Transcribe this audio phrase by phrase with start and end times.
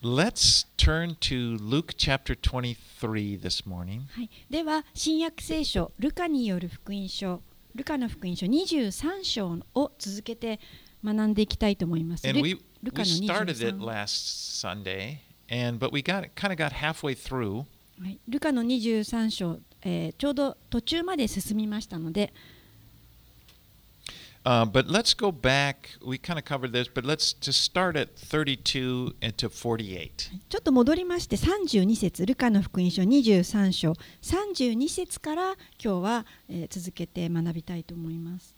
[0.00, 4.02] Let's turn to Luke chapter 23 this morning.
[4.12, 7.42] はい、では新約聖書ルカによる福音書
[7.74, 10.60] ルカの福音書23章を続けて
[11.04, 12.28] 学んでいきたいと思います。
[12.28, 15.16] And ル we, ル we カの started it 23 last Sunday,
[15.50, 17.64] and but we got kind of got halfway through.
[18.00, 22.32] はい、ルカの23章、えーちょうど途中まで進みましたので、
[24.44, 25.90] Uh, but let's go back.
[26.04, 30.30] We kind of covered this, but let's just start at 32 and to 48.
[30.48, 38.54] ちょっと戻りまして32節ルカの福音書23章32節から今日は、えー続けて学びたいと思います。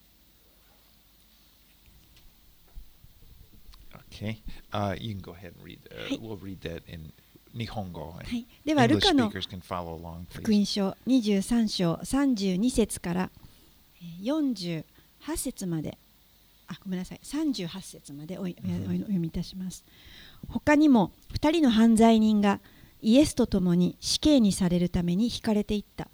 [4.10, 5.78] Okay, uh, you can go ahead and read.
[5.90, 6.18] Uh.
[6.20, 7.12] We'll read that in
[7.54, 8.10] Nihongo.
[8.10, 13.30] は And い、ではルカの福.音書23章32節から
[14.02, 15.98] えー48節まで。
[16.66, 17.20] あごめんなさい。
[17.22, 18.74] 38節までおいおうん。
[18.82, 19.84] おお読みいたします。
[20.48, 22.60] 他にも2人の犯罪人が
[23.02, 26.08] イエスと共に死刑にされるために引かれていった。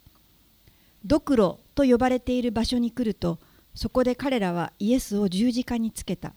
[1.04, 3.38] ドクロと呼ばれている場所に来ると
[3.74, 6.34] そこで彼らはイエスを十字架につけた。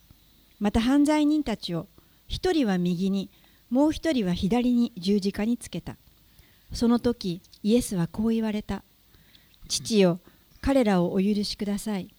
[0.60, 1.88] また犯罪人たちを
[2.28, 3.30] 一人は右に
[3.70, 5.96] もう一人は左に十字架につけた。
[6.74, 8.84] その時イエスはこう言われた。
[9.70, 10.20] 父よ
[10.62, 12.10] 彼らをお許しください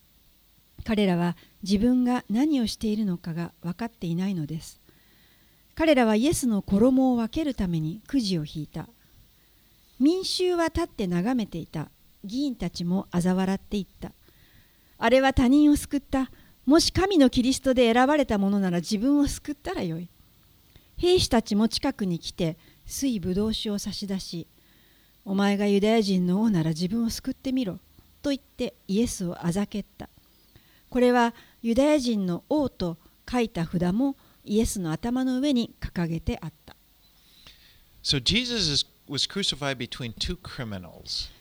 [0.84, 4.80] 彼らは自分が何をしているのかが分かっていないのです。
[5.74, 8.88] 彼らはイエスの衣を分けるためにくじを引いた。
[9.98, 11.90] 民衆は立って眺めていた。
[12.24, 14.12] 議員たちも嘲笑っていった。
[14.98, 16.30] あれは他人を救った。
[16.66, 20.08] もし神のキリストで選ばれたものなら自分を救ったらよい。
[21.00, 24.46] 兵士たちも近くに来て水ぶどう酒を差し出し
[25.24, 27.78] お前がユダヤ人の王なら自分を救ってみろ
[28.20, 30.10] と言ってイエスをあざけった。
[30.90, 32.98] これはユダヤ人の王と
[33.30, 36.76] 書いた札もイエスの頭の上に掲げてあった。
[38.02, 39.26] So、Jesus was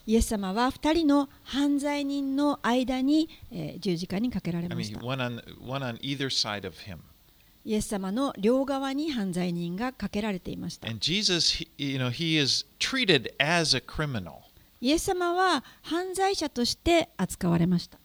[0.05, 4.99] イエス様は二人の犯罪人の間に、えー、十字架にかけられました。
[4.99, 5.97] I mean, one on, one on
[7.65, 10.87] イエス様の両側に犯罪人がかけられていました。
[10.95, 11.67] Jesus,
[14.81, 17.99] イエス様は犯罪者として扱われました。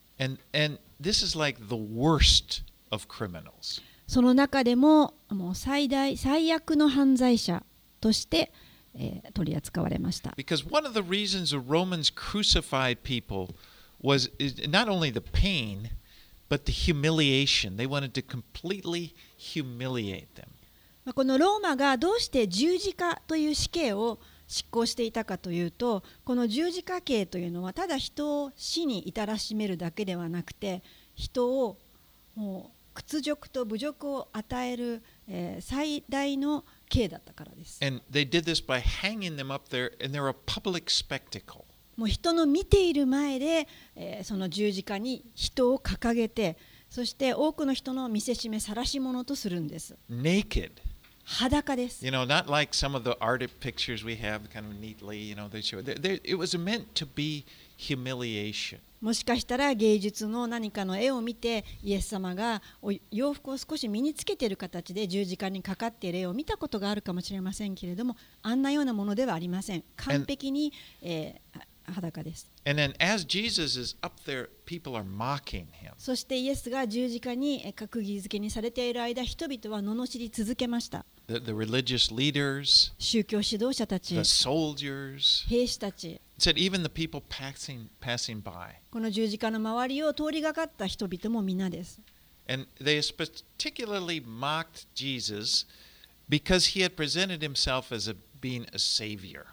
[1.01, 3.83] This is like the worst of criminals.
[4.07, 7.65] その中でももう最大最悪の犯罪者
[8.01, 8.53] として、
[8.95, 13.55] えー取り扱われました Because one of the reasons the Romans crucified people
[14.03, 14.31] was
[14.69, 15.91] not only the pain,
[16.49, 17.77] but the humiliation.
[17.77, 20.49] They wanted to completely humiliate them.
[21.05, 24.19] まあこのローマがどうして十字架という死刑を
[24.55, 30.85] 執行していたかというとこの十字架刑というのはただ人を死に至らしめるだけではなくて
[31.17, 31.77] 人を
[32.37, 37.85] もう屈辱と侮辱を与える、えー最大の刑だったからです。
[37.85, 41.65] And they did this by hanging them up there, and they're a public spectacle.
[41.97, 43.67] もう人の見ている前で、
[43.97, 46.57] えーその十字架に人を掲げて
[46.89, 49.97] そして多くの人の見せしめ晒し者とするんです。
[50.09, 50.71] naked.
[51.25, 52.05] 裸です。
[52.05, 55.19] You know, not like some of the art pictures we have, kind of neatly.
[55.19, 55.83] You know, they show.
[55.83, 57.45] They, they, it was meant to be
[57.77, 58.81] humiliation.
[59.01, 75.93] もしかしたら芸術の何かの絵を見てイエス様がお洋服を少し身につけている形で十字架にかかっている絵を見たことがあるかもしれませんけれどもあんなようなものではありません完璧に、えー裸です And then, as Jesus is up there, people are mocking him.
[75.99, 87.89] そしてイエスが十字架にえー閣議付けにされている間人々は罵り続けました The, the religious leaders, 宗教指導者たち the soldiers, 兵士たち it said even the people passing
[88.01, 88.75] passing by.
[88.91, 92.01] この十字架の周りを通りがかった人々も皆です
[92.47, 95.67] And they particularly mocked Jesus
[96.29, 99.47] because he had presented himself as a, being a savior.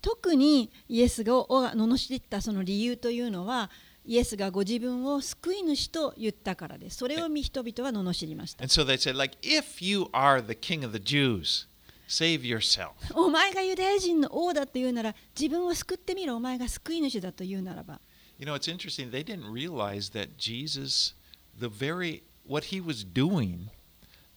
[0.00, 3.70] 特にイエスが罵ったその理由というのは
[4.08, 6.96] イエスがご自分を救い主と言ったからです。
[6.96, 8.64] それを見人々は罵りました。
[8.64, 11.68] And so they said, like, if you are the king of the Jews,
[12.08, 12.92] save yourself.
[13.14, 16.36] お前がユダヤ人の王だと言うなら自分を救ってみろ。
[16.36, 18.00] お前が救い主だと言うならば。
[18.38, 19.10] You know, it's interesting.
[19.10, 21.12] They didn't realize that Jesus,
[21.60, 23.68] the very, what he was doing,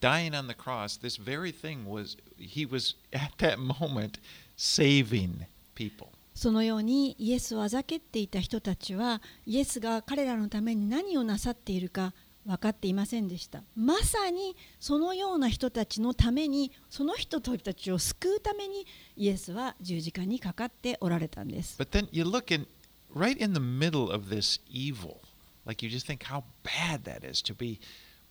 [0.01, 4.19] dying on the cross, this very thing was, he was at that moment
[4.57, 6.09] saving people.
[6.33, 12.13] そのようにイエスをあざけっていた人たちはイエスが彼らのために何をなさっているか
[12.45, 13.63] 分かっていませんでした。
[13.75, 21.77] まさにそのような人たちのためにその人たちを救うためにイエスは十字架にかかっておられたんです。
[21.79, 22.65] But then you look in,
[23.13, 25.17] right in the middle of this evil,
[25.65, 27.79] like you just think how bad that is to be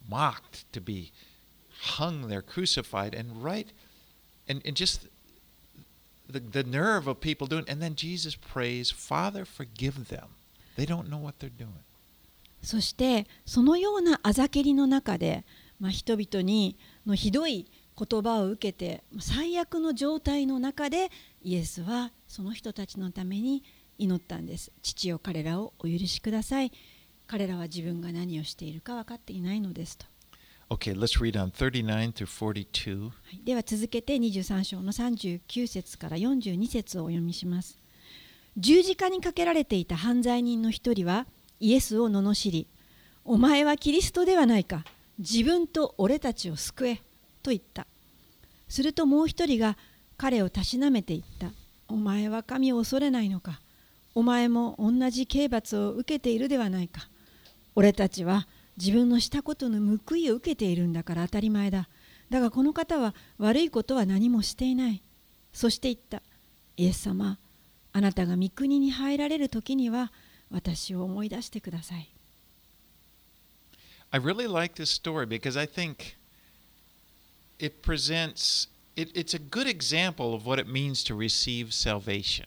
[0.08, 1.12] mocked, to be
[1.96, 3.68] hung there, crucified, and right
[4.48, 5.06] and, and just
[6.30, 10.28] the, the nerve of people doing and then Jesus prays, Father, forgive them.
[10.76, 11.84] They don't know what they're doing.
[12.62, 15.44] そしてそのようなあざけりの中で、
[15.78, 17.66] まあ、人々にのひどい
[17.96, 21.10] 言葉を受けて最悪の状態の中で
[21.42, 23.62] イエスはその人たちのために
[23.98, 26.72] 祈ったんです父よ彼らをお許しください
[27.26, 30.06] 彼らは自分が何をしているか分かっていないのですと
[30.72, 33.10] Okay, let's read on 39 through 42.
[33.44, 37.76] では続けて23章の39節から42節をお読みします。
[38.56, 41.26] 十字架にかけられていた犯罪人の一人は
[41.58, 42.68] イエスを罵り
[43.24, 44.84] お前はキリストではないか
[45.18, 46.96] 自分と俺たちを救え
[47.42, 47.88] と言った。
[48.68, 49.76] するともう一人が
[50.16, 51.50] 彼をたしなめて言った。
[51.88, 53.60] お前は神を恐れないのか
[54.14, 57.08] お前も同じ刑罰を受けているではないか
[57.74, 58.46] 俺たちは
[58.80, 61.90] 自分のしたことの報いを受けているんだから当たり前だ
[62.30, 65.02] だがこの方は悪いことは何もしていない
[65.52, 66.22] そして言った
[66.78, 67.38] イエス様
[67.92, 70.12] あなたが御国に入られる時には
[70.50, 72.08] 私を思い出してください
[74.12, 76.16] I really like this story because I think
[77.60, 78.66] it presents,
[78.96, 82.46] it, it's a good example of what it means to receive salvation.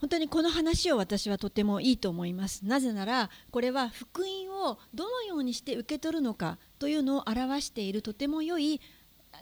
[0.00, 8.80] 本当にこの話を私はとてもいいと思いますなぜならこれは福音をどのようにして受け取るのかというのを表しているとても良い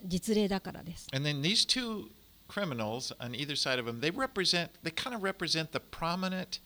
[0.05, 2.09] 実例だからです And then these two
[2.49, 6.61] criminals on either side of him, they represent, they kind of represent the prominent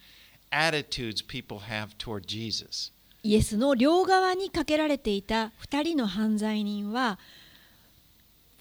[0.52, 2.92] attitudes people have toward Jesus.
[3.22, 7.18] イエスの両側にかけられていた2人の犯罪人は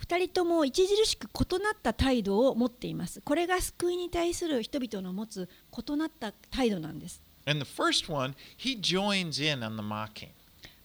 [0.06, 3.22] 2人とも著しく異なった態度を持っています。
[3.22, 5.50] これが救いに対する人々の持つ
[5.88, 7.22] 異なった態度なんです。
[7.46, 10.30] And the first one, he joins in on the mocking.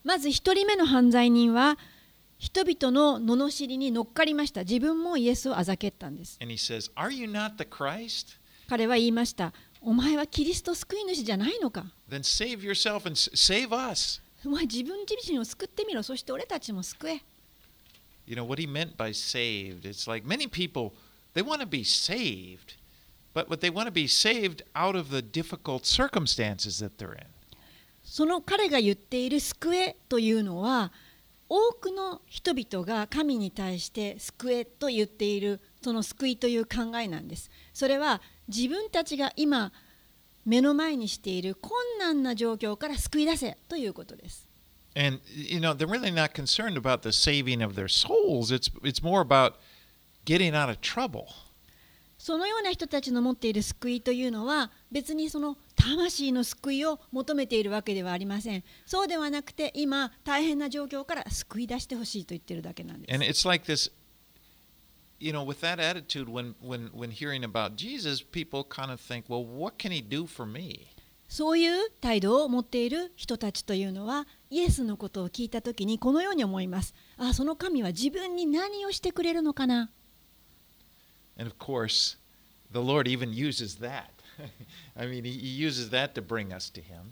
[0.03, 1.79] まず1人目の犯罪人は
[2.39, 4.63] 人々の罵りに乗っかりました。
[4.63, 6.39] 自分もイエスをあざけったんです。
[6.43, 8.39] And he says, Are you not the Christ?
[8.69, 9.53] 彼は言いました。
[9.81, 14.23] お前はキリスト救い主じゃないのか Then save yourself and save us.
[14.45, 16.03] お前自分自身を救ってみろ。
[16.03, 17.23] そして俺たちも救え。
[18.27, 19.85] You know what he meant by saved?
[19.85, 20.95] It's like many people,
[21.35, 22.77] they want to be saved,
[23.35, 27.27] but what they want to be saved out of the difficult circumstances that they're in.
[28.03, 30.93] その彼が言っている救えというのは
[31.49, 37.51] 多くの人々が神に対して救えと言っているその救いという考えなんです。
[37.73, 39.73] それは自分たちが今
[40.45, 44.47] 目の前にしている困難な状況から救い出せということです。
[44.96, 48.52] And you know, they're really not concerned about the saving of their souls.
[48.52, 49.54] It's it's more about
[50.26, 51.28] getting out of trouble.
[52.18, 58.64] そのような人たちの持っている救いというのは別にその魂の救いを求めているわけではありません。
[58.86, 63.14] そうではなくて今大変な状況から救い出してほしいと言ってるだけなんです。
[63.14, 63.90] And it's like this
[65.20, 69.26] you know, with that attitude when when when hearing about Jesus, people kind of think,
[69.30, 70.88] "Well, what can he do for me?"
[71.30, 76.95] そういう態度を持っている人たちというのは イエスのことを聞いたとにこのように思います。
[77.17, 79.91] あ、その神は自分に何をしてくれるのかな？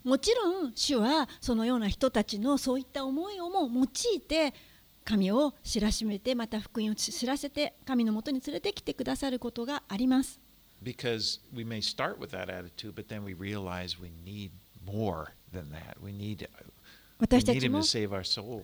[0.04, 3.82] もちろん、主はそのような人たちのそういった思いをも用
[4.14, 4.54] いて、
[5.04, 10.38] 神を知らしめて、また福音を知らせて、神のもとに連れてきてくださることがあります。
[17.22, 17.82] 私たちも.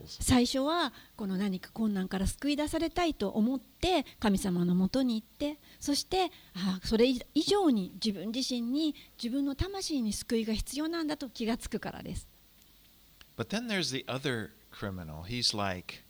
[0.09, 12.27] 最初はこの何か困難から救い出されたいと思って神様のもとに行ってそしてあそれ以上に自分自身に自分の魂に救いが必要なんだと気がつくからです。
[13.37, 15.23] But then there's the other criminal.
[15.23, 16.03] He's like,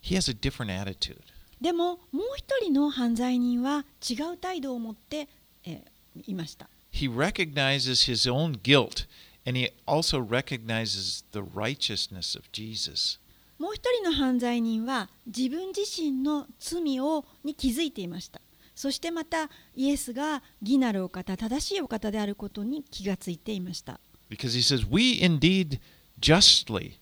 [0.00, 1.18] he has a different attitude.
[1.60, 5.28] でももう一人の犯罪人は違う態度を持って、
[5.64, 6.70] えーいました。
[6.90, 9.06] He recognizes his own guilt,
[9.45, 13.19] and he also recognizes the righteousness of Jesus.
[13.57, 18.41] もう一人の犯罪人は自分自身の罪をに気づいていました。
[18.73, 23.99] そしてまたイエスが義なるお方、正しいお方であることに気がついていました。
[24.31, 25.79] Because he says, We indeed
[26.19, 26.99] justly,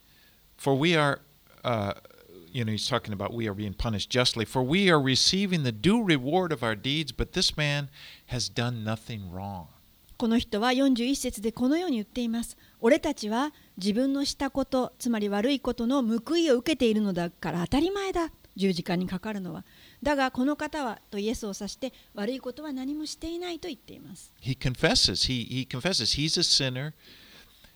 [0.57, 1.21] for we are,
[1.63, 1.93] uh,
[2.51, 5.71] you know, he's talking about we are being punished justly, for we are receiving the
[5.71, 7.89] due reward of our deeds, but this man
[8.25, 9.67] has done nothing wrong.
[10.16, 12.56] この人は41節でこのように言っています。
[12.80, 18.30] 俺たちは自分のしたこと、つまり悪いことの報いを受けているのだから当たり前だ。
[18.56, 19.64] 十字架にかかるのは。
[20.02, 24.33] だがこの方はとイエスを指して悪いことは何もしていないと言っています。
[24.40, 26.92] He confesses, he, he confesses he's a sinner,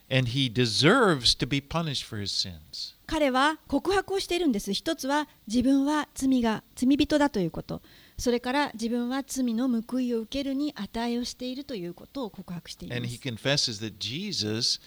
[0.09, 2.95] and he deserves to be punished for his sins.
[3.07, 7.81] 彼は告白をしているんです一つは自分は罪が罪人だということ
[8.19, 14.81] それから自分は罪の報いを受けるに値をしているということを告白していま And he す confesses that Jesus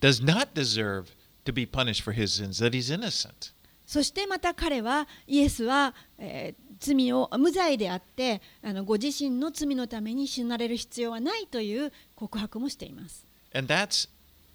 [0.00, 1.06] does not deserve
[1.44, 3.52] to be punished for his sins, that he's innocent.
[3.86, 14.08] そしてまた彼はイエスは、えー罪を無罪であってあのご自身の罪のために死なれる必要はないという告白もしています And that's,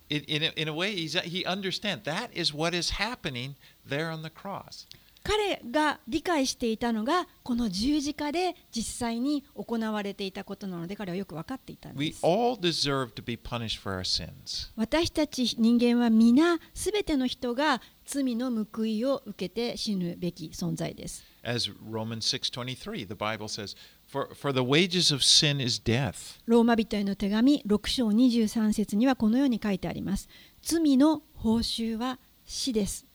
[0.09, 3.55] in, in, a, in a way, he's, he understands that is what is happening
[3.88, 4.85] there on the cross.
[5.23, 14.71] 彼が理解していたのがこの十字架で実際に行われていたことなので彼はよく分かっていたんで We す all deserve to be punished for our sins.
[14.75, 26.39] 私たち人間は皆すべての人が罪の報いを受けて死ぬべき存在です As Romans 6:23, the Bible says, for, for the wages of sin is death.
[26.45, 30.27] ローマ人への手紙6章23節にはこのように書いてあります
[30.61, 33.05] 罪の報酬は死です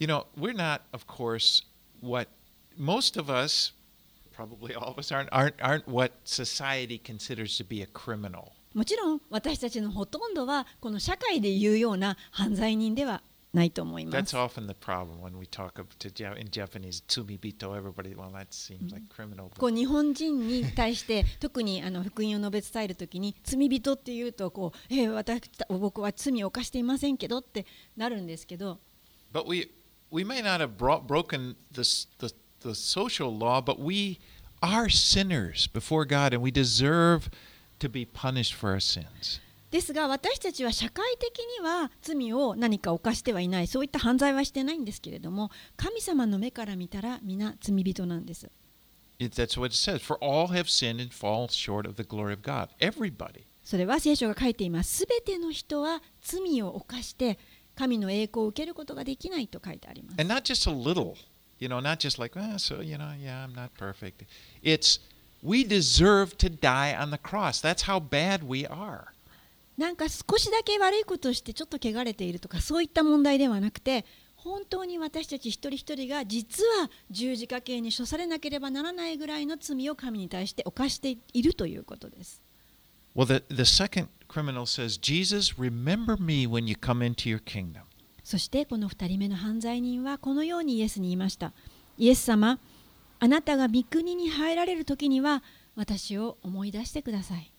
[0.00, 1.62] You know, we're not, of course,
[2.00, 2.26] what
[2.78, 3.72] most of us,
[4.34, 8.52] probably all of us, aren't, aren't, aren't what society considers to be a criminal.
[8.72, 13.20] もちろん私たちのほとんどはこの社会で言うような犯罪人では
[13.52, 18.14] ないと思いま That's す often the problem when we talk of, to, Ja- in Japanese, tsumibito, everybody,
[18.14, 19.50] well, that seems like criminal.
[19.58, 27.66] こ But う日本人に対して特にあの福音を述べ伝えるときに罪人っていうとこう、えー私僕は罪を犯していませんけどって
[27.96, 28.78] なるんですけど
[29.34, 29.68] but we,
[30.10, 34.18] we may not have brought, broken the, s- the, the social law, but we
[34.62, 37.30] are sinners before God and we deserve
[37.78, 39.40] to be punished for our sins.
[39.70, 48.50] ですが私たちは社会的には罪を何か犯してはいないそういった犯罪はしてないんですけれども神様の目から見たら皆罪人なんです
[49.20, 49.98] that's what it says.
[50.00, 52.70] For all have sinned and fall short of the glory of God.
[52.80, 53.44] Everybody.
[53.62, 57.38] それは聖書が書いていますすべての人は罪を犯して
[57.80, 60.16] 神の栄光を受けることができないと書いてあります。
[61.58, 64.24] You know, not just like, well, so, you know, yeah, I'm not perfect.
[64.62, 64.98] It's,
[65.42, 67.60] we deserve to die on the cross.
[67.60, 69.08] That's how bad we are.
[69.76, 74.04] なんか少しだけ悪いことをしてちょっと汚れているとかそういった問題ではなくて
[74.36, 82.42] 本当に私たち一人一人が実は十字架刑に処されなければならないぐらいの罪を神に対して犯しているということです。
[88.22, 91.52] そしてこの2人目の犯罪人はこのようにイエスに言いました。
[91.98, 92.60] イエス様、
[93.18, 95.42] あなたが御国に入られる時には
[95.74, 97.52] 私を思い出してください。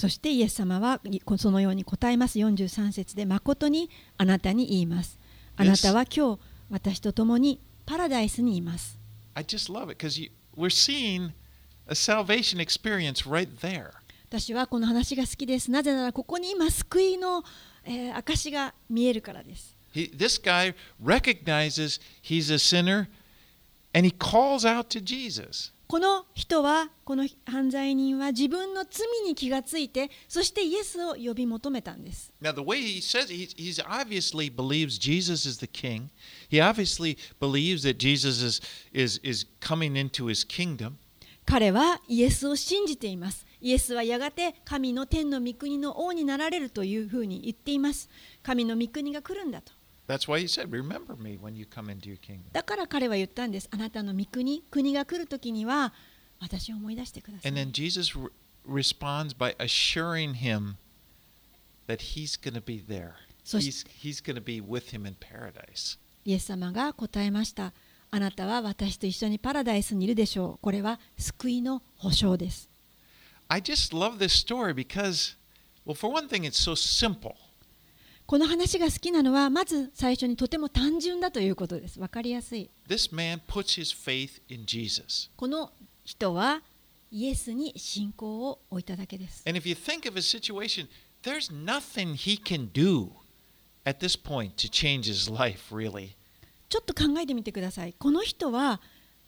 [0.00, 1.00] そしてイエス様は
[1.38, 2.38] そのように答えます。
[2.38, 5.18] 43節で誠にあなたに言います。
[5.56, 8.98] あなたは今日私と共にパラダイスにいます。
[9.34, 9.96] I just love it
[10.59, 11.33] we're seeing
[11.87, 13.91] a salvation experience right there.
[14.29, 15.69] 私はこの話が好きです。
[15.69, 17.43] なぜならここに今救いの、
[17.83, 19.75] えー証が見えるからです。
[19.93, 23.07] He, this guy recognizes he's a sinner
[23.93, 25.71] and he calls out to Jesus.
[25.90, 32.32] この人はこの犯罪人は自分の罪に気がついてそしてイエスを呼び求めたんです。
[32.40, 36.10] Now, the way he says it, he's obviously believes Jesus is the king.
[36.48, 40.92] He obviously believes that Jesus is, is, is coming into his kingdom.
[41.44, 43.44] 彼はイエスを信じています。
[43.60, 48.08] イエスはやがて神の天の御国の王になられるというふうに言っています。
[48.44, 49.72] 神の御国が来るんだと。
[52.52, 53.68] だから彼は言ったんです。
[53.70, 55.92] あなたの御国、国が来るときには
[56.40, 57.52] 私を思い出してください。
[63.44, 63.90] そして、
[66.24, 67.72] イエス様が答えました。
[68.12, 70.58] あなたは私と一緒にパラダイスにいるでしょう。
[70.60, 72.68] これは救いの保証です。
[73.48, 75.36] I just love this story because,
[75.86, 77.34] well, for one thing, it's so simple.
[78.30, 81.98] この話が好きなのはまず最初にとても単純だということです。
[81.98, 82.70] わかりやすい。
[82.88, 85.28] This man puts his faith in Jesus.
[85.34, 85.72] この
[86.04, 86.62] 人は
[87.10, 89.42] イエスに信仰を置いただけです。
[89.48, 90.86] And if you think of his situation,
[91.24, 93.08] there's nothing he can do
[93.84, 96.10] at this point to change his life, really.
[96.68, 97.94] ちょっと考えてみてください。
[97.94, 98.80] この人は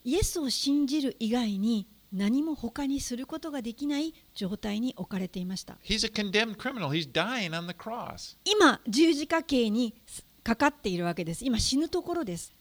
[0.05, 5.79] イエスを信じる以外に何も他にすることができない状態に置かれていました。
[8.45, 9.95] 今、十字架に
[10.45, 11.45] かかっているわけです。
[11.45, 12.55] 今、死ぬところです。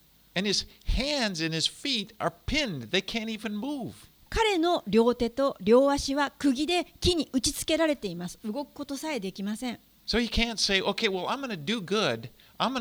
[4.29, 8.39] 彼の両手と両足は釘で木に打ち付けられています。
[8.45, 9.79] 動くことさえできません。
[10.07, 12.29] So he can't say, okay, well, I'm going to do good.
[12.57, 12.73] I'm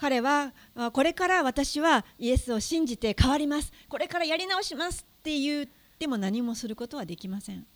[0.00, 3.70] 彼はあこれから私はイエスを信じて変わります。
[3.86, 5.66] これからやり直しますって言っ
[5.98, 7.66] ても何もすることはできません。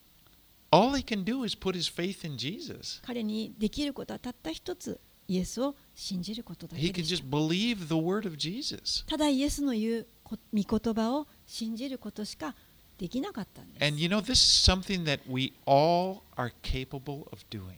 [0.71, 3.03] All he can do is put his faith in Jesus.
[3.05, 9.05] 彼にできることはたった一つ、イエスを信じることだ He け can でした just believe the word of Jesus.
[9.07, 12.55] ただイエスの言うこ御言葉を信じることしか
[12.97, 17.75] できなかったんです And you know, this is something that we all are capable of doing.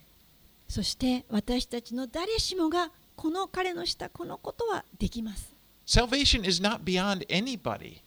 [0.69, 5.54] そして私たちの誰しもがこの彼のしたこのことはできます
[5.87, 8.02] Salvation is not beyond anybody.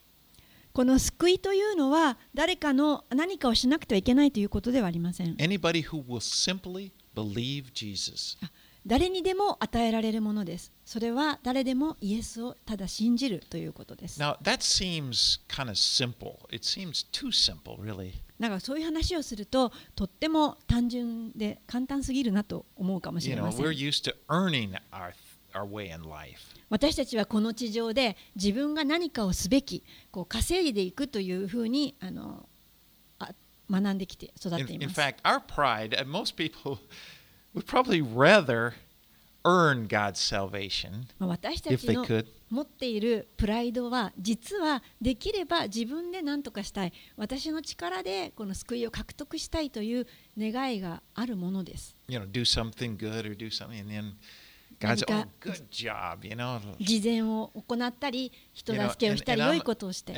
[0.73, 8.37] この救いというのは誰かの何かをしなくてはいけないということではありません Anybody who will simply believe Jesus.
[8.85, 16.37] 誰にでも与えられるものですそれは誰でもイエスをただ信じるということです Now, that seems kind of simple.
[16.49, 18.13] It seems too simple, really.
[18.39, 23.65] なんかそういう話をするととっても単純で簡単すぎるなと思うかもしれません。
[26.69, 32.47] 私たちはこの地上で自分が何かをすべきこう稼いでいくというふうにあの
[33.17, 33.33] あ
[33.69, 34.95] 学んできて育っています。
[39.43, 41.03] earn god salvation
[42.49, 51.95] 持っているプライドは実はできれば自分で何とかしたい私の力でこの救いを獲得したいという願いがあるものです。
[56.79, 60.13] 事善を行ったり人助けをしたり良いことをして。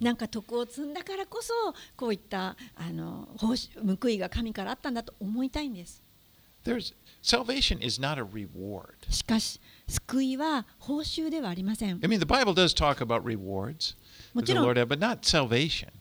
[0.00, 1.52] なんか徳を積んだからこそ
[1.96, 3.54] こういったあの報,
[4.00, 6.02] 報いが神からあったんだと思いたいんです。
[9.08, 11.98] しかし、救いは報酬ではありません。
[14.32, 14.64] もちろん、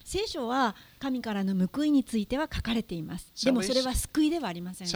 [0.03, 3.31] 聖書は神からの報いについては書かれています。
[3.43, 4.88] でもそれは救いではありません。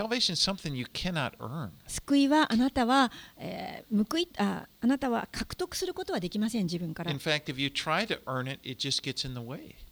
[1.88, 7.12] 救いはあなたは、えー、報いあ、あなたは獲得することはできません、自分から。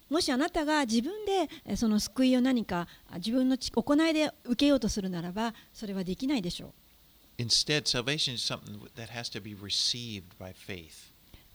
[0.09, 6.73] もしあなたが自分でその救いを何か自分の行いで受けようとするならば、それはできないでしょう。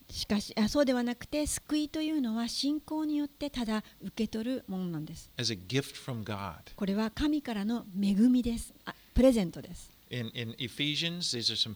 [0.09, 6.55] しかしあそうではなくて救いというのは信仰によってただ受け取るものなんです as a gift from God.
[6.77, 11.75] これは神からの恵みですあプレゼントです In, in Ephesians, these are some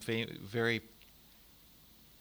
[0.53, 0.83] very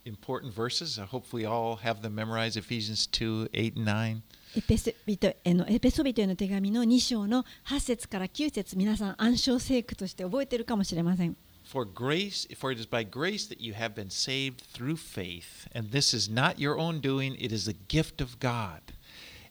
[0.05, 0.99] important verses.
[0.99, 4.21] I hope we all have them memorized Ephesians 2 8 and 9.
[4.57, 11.37] エペソビトへのエペソビトへの手紙の2章の8節から9節皆さん暗唱聖句として覚えているかもしれません
[11.69, 15.91] For grace, for it is by grace that you have been saved through faith, and
[15.91, 18.81] this is not your own doing; it is a gift of God,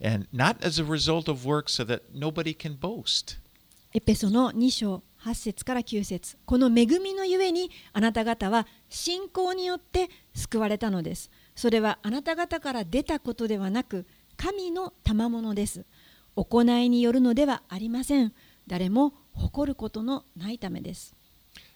[0.01, 3.39] and not as a result of works, so that nobody can boast.
[3.95, 15.87] エペソの2章8節から9節この恵みのゆえにあなた方は信仰によって救われたのですそれはあなた方から出たことではなく神の賜物です
[16.35, 18.33] 行いによるのではありません
[18.67, 21.18] 誰も誇ることのないためです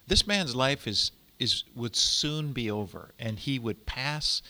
[0.08, 4.42] This man's life is, is would soon be over, and he would pass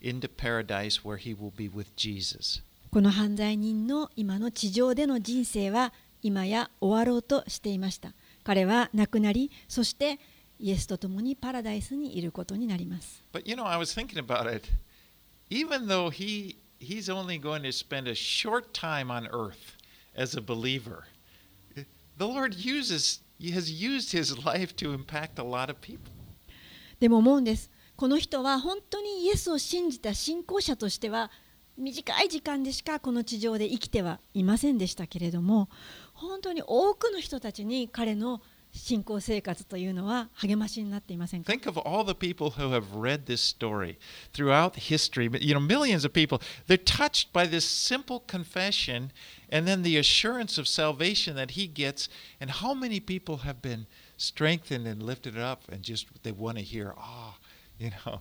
[0.00, 2.62] into paradise where he will be with Jesus.
[2.90, 10.18] この犯罪人の今の地上での人生は今や終わろうとしていました彼は亡くなりそして
[10.58, 14.70] イエスと共にパラダイスにいることになります But you know, I was thinking about it.
[15.50, 19.76] Even though he he's only going to spend a short time on earth
[20.16, 21.04] as a believer,
[21.74, 26.11] the Lord uses he has used his life to impact a lot of people.
[26.99, 31.31] でも思うんですこの人は本当にイエスを信じた信仰者としては
[31.77, 35.69] 短い時間でしかこの地上で生きてはいませんでしたけれども
[36.13, 38.41] 本当に多くの人たちに彼の
[38.72, 43.96] 信仰生活というのは励ましになっていませんか Think of all the people who have read this story
[44.34, 45.30] throughout history.
[45.40, 46.40] You know, millions of people.
[46.66, 49.10] They're touched by this simple confession
[49.50, 52.08] and then the assurance of salvation that he gets.
[52.38, 53.86] And how many people have been
[54.18, 57.36] strengthened and lifted up and just they want to hear, ah,
[57.78, 58.20] you know,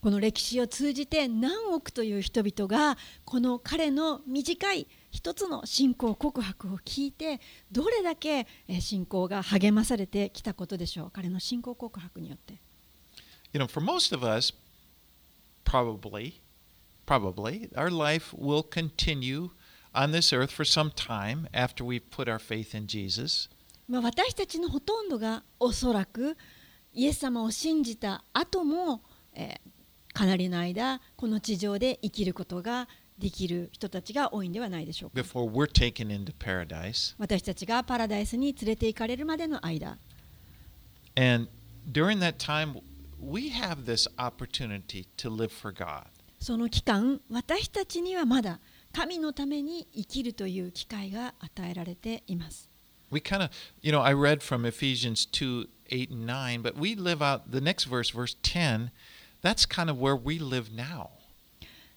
[0.00, 7.40] この歴史を通じて何億という人々がこの彼の短い一つの信仰告白を聞いて
[7.72, 12.60] どれだけえー信仰が励まされてきたことでしょう彼の信仰告白によって
[13.52, 14.52] you know, for most of us,
[15.64, 16.40] probably,
[17.06, 19.50] probably, our life will continue
[19.94, 23.48] on this earth for some time after we put our faith in Jesus.
[23.88, 26.36] まあ、私たちのほとんどがおそらく
[26.92, 29.00] イエス様を信じた後も、
[29.32, 29.75] えー
[30.16, 37.14] かなりの間この地上で生きることができる人たちが多いんではないでしょうか before we're taken into paradise.
[37.18, 39.98] 私たちがパラダイスに連れて行かれるまでの間
[41.16, 41.48] And
[41.92, 42.80] during that time,
[43.20, 46.04] we have this opportunity to live for God.
[46.40, 48.58] その期間私たちにはまだ
[48.94, 52.70] 神のために生きるという機会が与えられています
[53.10, 53.50] We kind of,
[53.82, 57.60] you know, I read from Ephesians 2 8 and 9, but we live out the
[57.60, 58.90] next verse, verse 10.
[59.42, 61.10] That's kind of where we live now.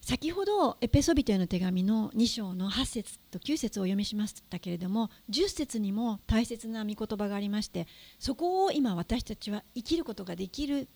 [0.02, 7.86] 先ほどエペソビトへの手紙の2章の8節と9節をお読みしましたけれども10節にも大切な御言葉がありまして
[8.17, 10.88] そこを今私たちは生きることができる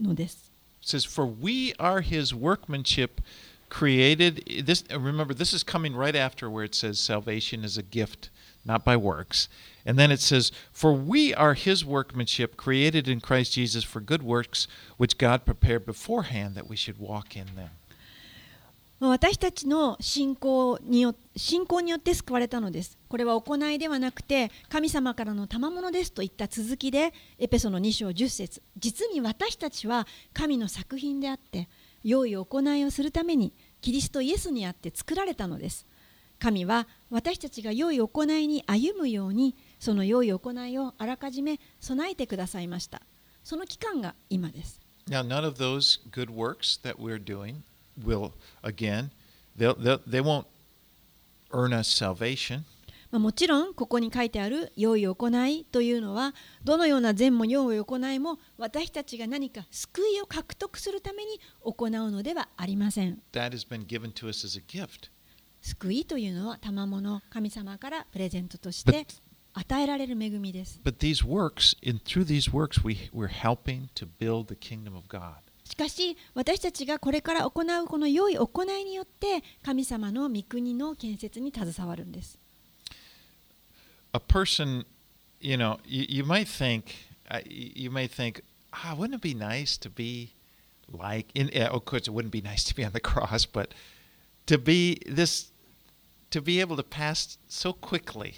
[0.00, 0.50] のです。
[0.82, 3.20] Says, For we are his workmanship
[3.68, 4.64] created.
[4.64, 8.30] This remember, this is coming right after where it says salvation is a gift,
[8.64, 9.48] not by works.
[9.86, 14.22] And then it says, For we are his workmanship created in Christ Jesus for good
[14.22, 17.70] works, which God prepared beforehand that we should walk in them.
[19.08, 22.98] 私たちの信仰によ信仰によって救われたのです。
[23.08, 31.70] これは行いではなくて神様からの賜物ですといった続きでエペソの2章10節実に私たちは神の作品であって
[32.04, 35.86] 良い行いをするためにキリストイエスにあって作られたのです。
[36.40, 43.02] 神は私たちが良い行いに歩むようにその良い行いをあらかじめ備えてくださいました。
[43.44, 44.80] その期間が今です。
[45.08, 47.62] Now, none of those good works that we're doing
[48.02, 49.10] will, again,
[49.56, 50.46] they'll, they'll, they won't
[51.52, 52.62] earn us salvation.
[53.10, 65.09] まあ、もちろんここに書いてある良い行いというのはどのような善も良い行いも私たちが何か救いを獲得するために行うのではありません That has been given to us as a gift.
[65.60, 69.06] 救いというのは賜物神様からプレゼントとして
[69.52, 75.08] 与えられる恵みです But these works, in through these works, we, we're helping to build the kingdom of
[75.08, 75.34] God.
[75.64, 82.38] しかし私たちがこれから行うこの良い行いによって神様の御国の建設に携わるんです
[84.12, 84.84] A person,
[85.40, 86.86] you know, you, you might think,
[87.30, 88.42] uh, you may think,
[88.72, 90.32] ah, wouldn't it be nice to be
[90.92, 93.72] like, in, of course, it wouldn't be nice to be on the cross, but
[94.50, 95.52] to be this,
[96.30, 98.34] to be able to pass so quickly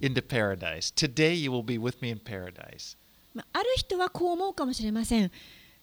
[0.00, 0.90] into paradise.
[0.90, 2.96] Today you will be with me in paradise.
[3.34, 5.30] まあある人はこう思うかもしれません。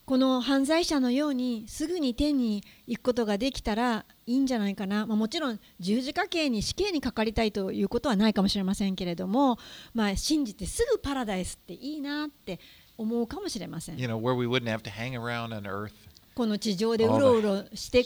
[0.05, 9.59] この犯罪者のようにすぐに天に行くことができたらいいんじゃないかな、まあ、もちろん十字架刑に死刑にかかりたいということはないかもしれませんけれども、
[9.93, 12.61] まあ、信じてすぐパラダイスっていいなって
[12.97, 15.91] 思うかもしれません You know, where we wouldn't have to hang around on earth,
[16.37, 18.05] この地上でうろうろして.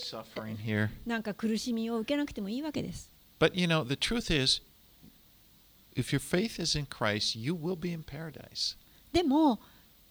[1.05, 4.61] なんか苦しみを受けなくてもいいわけです But you know, the truth is,
[5.97, 8.77] if your faith is in Christ, you will be in paradise.
[9.11, 9.59] でも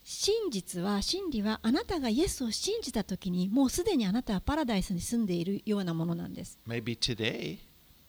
[0.03, 7.57] 真実は真理はあなたがイエスを信じた時にもうすでにあなたはパラダイスに住んでいるようなものなんです Maybe today,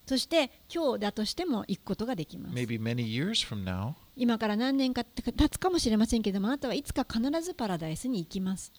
[0.07, 3.95] そして今日だとしても行くことができます maybe many years from now.
[4.17, 8.73] 今から何年か経つかもしれませんけどもあなたはいつか必ずパラダイスに行きます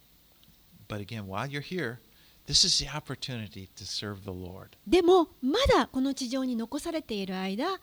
[4.85, 7.79] でも、まだこの地上に残されている間、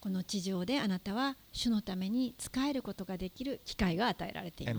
[0.00, 4.76] この地上であなたは主のために使えることができる機会が与えられています。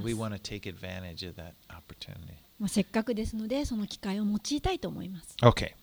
[2.68, 5.36] せっかくですので、その機会を用いたいと思います。
[5.42, 5.74] Okay,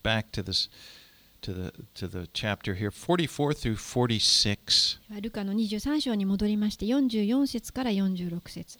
[5.20, 8.78] ルカの23章に戻りまして、44節から46節。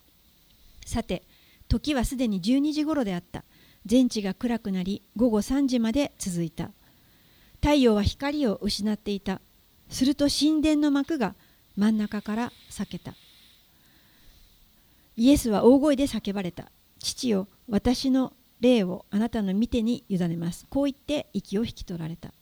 [0.85, 1.23] さて、
[1.71, 3.45] 時はすでに12時頃であった。
[3.87, 6.73] 全地が暗くなり午後3時まで続いた。
[7.63, 9.41] 太陽は光を失っていた。
[9.89, 11.37] すると神殿の幕が
[11.77, 13.15] 真ん中から裂けた。
[15.17, 16.73] イエスは大声で叫ばれた。
[16.99, 20.67] 父よ私の霊をあなたの見てに委ねます。
[20.69, 22.33] こう言って息を引き取られた。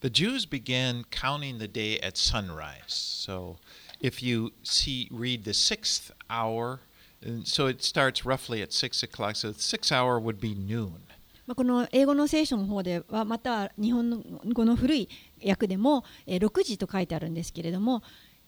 [0.00, 2.86] The Jews began counting the day at sunrise.
[2.86, 3.56] So
[4.00, 6.78] if you see read the sixth hour,
[7.24, 9.36] and so it starts roughly at six o'clock.
[9.36, 11.00] So the sixth hour would be noon.
[11.46, 14.20] まあ、この英語の聖書の方ではまたは日本の
[14.52, 15.08] 語の古い
[15.46, 18.02] 訳でもえー6時と書いてあるんですけれども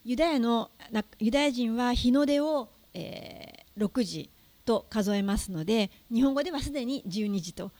[0.05, 4.29] ユダヤのなユダヤ人は日の出を、えー6時
[4.65, 7.71] と数えますので日本語ではすでに12時と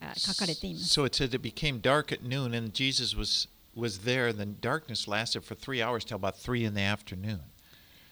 [0.00, 0.98] あ書かれています。
[0.98, 4.28] So it said it became dark at noon, and Jesus was was there.
[4.28, 7.40] And the darkness lasted for three hours till about three in the afternoon.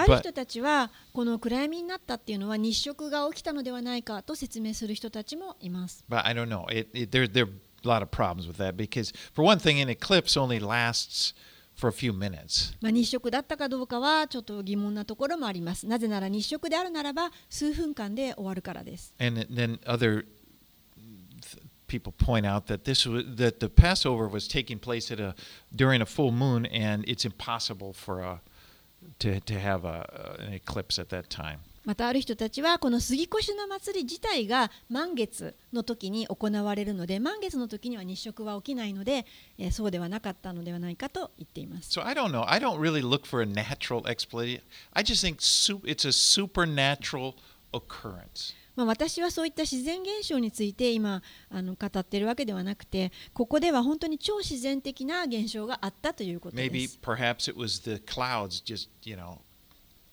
[0.00, 6.04] ある人たちはこの暗闇になったっていうのは日食が起きたのではないかと説明する人たちもいます。
[6.08, 6.66] But I don't know.
[6.70, 7.50] It, it, there, there are
[7.84, 11.34] a lot of problems with that because, for one thing, an eclipse only lasts
[11.76, 12.74] for a few minutes.
[12.80, 15.86] まあ、日食だったかどうかはちょっと疑問なところもあります。
[15.86, 19.14] なぜなら日食であるならば数分間で終わるからです。
[19.18, 20.24] And then other
[21.40, 25.34] th- people point out that this was that the Passover was taking place at a
[25.74, 28.40] during a full moon, and it's impossible for a
[29.18, 31.58] to to have a, an eclipse at that time.
[31.84, 39.24] またある人たちはこの杉越の祭り自体が満月の時に行われるので満月の時には日食は起きないので、
[39.58, 41.98] えーそうではなかったのではないかと言っています。
[41.98, 42.44] So I don't know.
[42.46, 44.60] I don't really look for a natural explanation.
[44.92, 45.38] I just think
[45.84, 47.34] it's a supernatural
[47.72, 48.54] occurrence.
[48.80, 56.98] まあ、私はそういった自然現象について今あの語っているわけではなくてここでは本当に超自然的な現象があったということで Maybe す。
[57.02, 59.38] perhaps it was the clouds just, you know,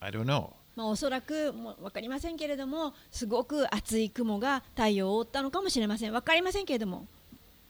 [0.00, 0.50] I don't know.
[0.76, 7.08] まあ、おそらくもう分かりませんけれどもすごく厚い雲が太陽を覆ったのかもしれません分かりませんけれども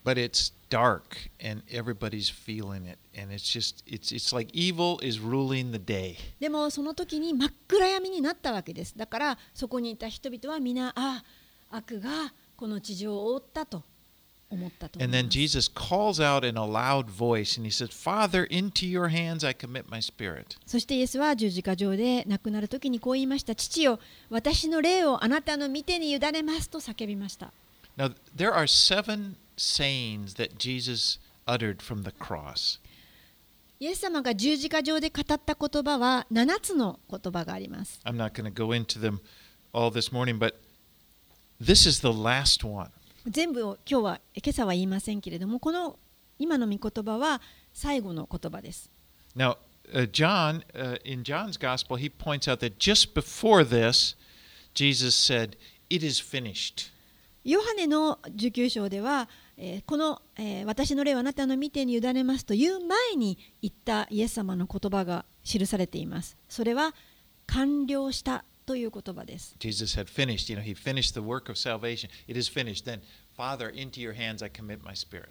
[0.04, 5.20] But it's dark and everybody's feeling it and it's just it's it's like evil is
[5.20, 6.16] ruling the day.
[6.40, 11.22] でもその時に真っ暗闇になったわけですだからそこにいた人々は皆あ
[11.70, 13.82] 悪がこの地上を覆ったと
[14.50, 18.46] 思ったと思い And ま then す Jesus calls out in a loud voice and he says, "Father,
[18.48, 23.98] into your hands I commit my spirit." そしてイエスは十字架上で亡くなる時にこう言いました父よ
[24.30, 27.52] 私の霊をあなたの御手に委ねますと叫びました
[27.96, 32.80] Now there are seven sayings that Jesus uttered from the cross.
[33.80, 39.20] イエス様が十字架上で語った言葉は7つの言葉があります I'm not going to go into them
[39.72, 40.54] all this morning, but
[41.60, 42.90] this is the last one.
[43.28, 45.98] 全部を今日は今朝は言いませんけれどもこの
[46.38, 47.40] 今の御言葉は
[47.72, 48.90] 最後の言葉です
[49.36, 49.58] Now,
[49.92, 54.16] uh, John, uh, in John's gospel, he points out that just before this,
[54.74, 55.56] Jesus said,
[55.88, 56.90] It is finished.
[57.44, 59.28] ヨハネの19章では、
[59.60, 66.36] えーこの、えー私の霊はあなたの御手に委ねますという前に言ったイエス様の言葉が記されています。
[66.48, 66.94] それは
[67.46, 69.56] 完了したという言葉です。
[69.58, 70.52] Jesus had finished.
[70.52, 72.08] You know, he finished the work of salvation.
[72.28, 72.84] It is finished.
[72.84, 73.00] Then,
[73.36, 75.30] Father, into your hands I commit my spirit.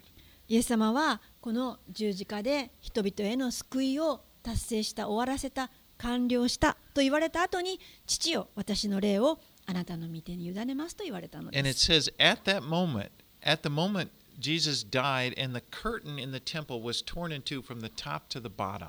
[0.50, 11.92] イエス様はこの十字架で人々への救いを達成した、終わらせた、完了したと言われた後に、父よ、私の霊をあなたの御手に委ねますと言われたの And で it す。
[11.92, 13.10] says, at that moment,
[13.44, 17.63] at the moment Jesus died, and the curtain in the temple was torn in two
[17.63, 18.89] from the top to the bottom.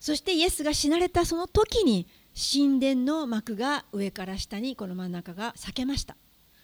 [0.00, 6.16] そしてイエスが死なれたその時に神殿の幕が上から下にこの真ん中が裂けました。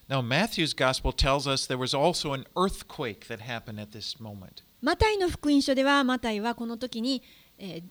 [0.09, 4.65] Now, Matthew's gospel tells us there was also an earthquake that happened at this moment.
[4.81, 7.23] マタイの福音書ではマタイはこの時に、
[7.59, 7.83] えー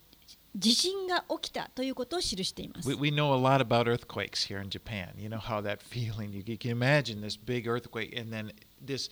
[0.56, 5.10] 地震が起きたということを記しています We,。we know a lot about earthquakes here in Japan.
[5.15, 8.51] You know how that feeling, you can imagine this big earthquake, and then
[8.84, 9.12] this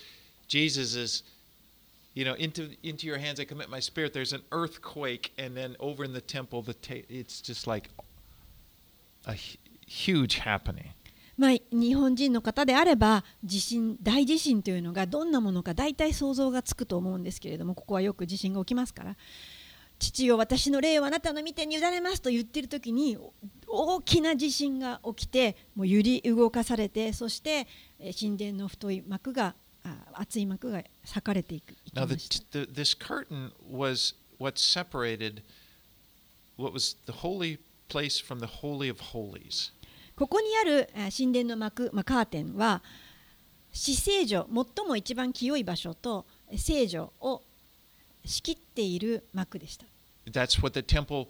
[0.51, 1.23] Jesus is,
[2.13, 4.13] you know, into, into your hands I commit my spirit.
[4.13, 7.89] There's an earthquake, and then over in the temple, the ta- it's just like
[9.27, 9.35] a
[9.87, 10.91] huge happening.
[11.39, 19.17] まあ、日本人の方であれば地震大地震というのがどんなものか大体想像がつくと思うんですけれどもここはよく地震が起きますから
[19.99, 23.17] 父よ私の霊をあなたの御手に委ねますと言っている時に
[23.67, 27.67] 大きな地震が起きてもう揺り動かされてそして
[28.21, 29.55] 神殿の太い幕が
[30.13, 32.17] 厚い幕が裂かれていく Now, ま the,
[32.53, 35.43] the, this curtain was what separated
[36.57, 39.73] what was the holy place from the Holy of Holies.
[40.17, 42.83] ここにあるえー神殿の幕、まあ、カーテンは
[43.73, 47.43] 死聖所最も一番清い場所とえー聖女を
[48.25, 49.87] 仕切っている幕でした。
[50.31, 51.29] That's what the temple.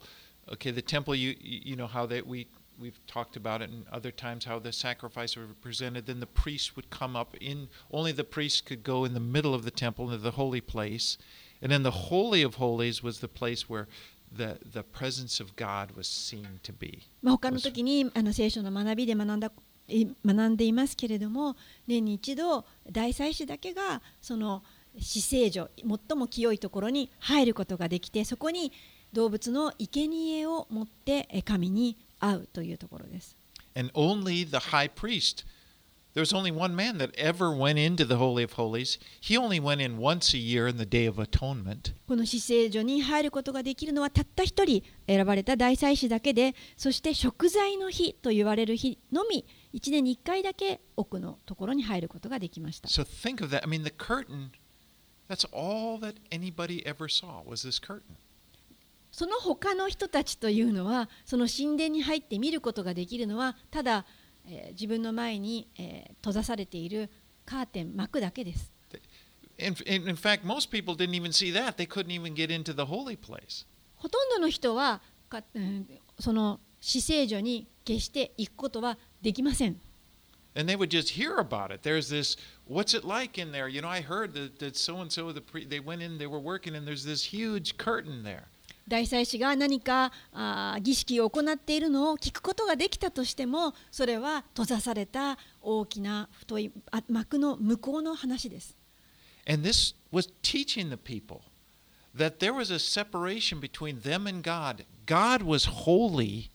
[0.51, 1.15] Okay, the temple.
[1.15, 2.47] You you you know how that we
[2.79, 6.05] we've talked about it in other times how the sacrifice were presented.
[6.05, 7.69] Then the priest would come up in.
[7.91, 11.17] Only the priest could go in the middle of the temple into the holy place,
[11.61, 13.87] and then the holy of holies was the place where
[14.31, 17.07] the the presence of God was seen to be.
[17.21, 19.51] まあ、他の時にあの聖書の学びで学んだ
[20.25, 21.55] 学んでいますけれども
[21.87, 24.63] 年に一度大祭司だけがその
[24.99, 28.71] 死聖所最も清いところに入ることができてそこに
[29.13, 33.35] 動物の生贄を持ってえ神に会うというところです。
[33.75, 35.43] and only the high priest.
[36.13, 38.97] There was only one man that ever went into the Holy of Holies.
[39.21, 41.93] He only went in once a year in the Day of Atonement.
[42.05, 52.89] この死聖所に入ることができるのはたった一人選ばれた大祭司だけでそして食材の日と言われる日のみ1年に1回だけ奥のところに入ることができました。
[52.89, 53.63] So think of that.
[53.63, 54.49] I mean, the curtain,
[55.29, 58.17] that's all that anybody ever saw was this curtain.
[59.11, 64.05] その他の人たちというのはその神殿に入って見ることができるのはただ、
[64.45, 67.09] えー自分の前に、えー閉ざされている
[67.45, 68.71] カーテン幕だけです。
[69.57, 71.75] In, in, in fact, most people didn't even see that.
[71.75, 73.65] They couldn't even get into the holy place.
[73.95, 75.87] ほとんどの人はか、うん
[76.19, 79.79] その死聖所に決して行くことはできません。
[80.55, 81.81] And they would just hear about it.
[81.81, 83.69] There's this, what's it like in there?
[83.69, 86.27] You know, I heard that, that so and so, the pre, they went in, they
[86.27, 88.49] were working, and there's this huge curtain there.
[88.91, 98.75] 大祭司が何かあー儀式を行っているのを聞くことができたとしてもそれは閉ざされた大きな太いあ幕の向こうの話です。
[99.47, 101.39] And this was teaching the people
[102.13, 104.83] that there was a separation between them and God.
[105.05, 106.51] God was holy,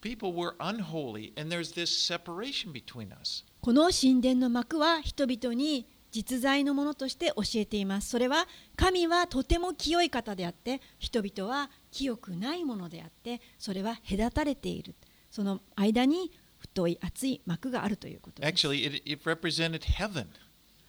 [0.00, 3.44] people were unholy, and there's this separation between us.
[3.60, 8.08] この神殿の幕は人々に実在のものとして教えています。
[8.08, 8.46] それは
[8.76, 14.94] 神はとても清い方であって人々は清くないものであってそれは隔たれている。
[15.32, 18.68] その間に太い厚い幕があるということです。
[18.68, 20.26] Actually, it, it represented heaven.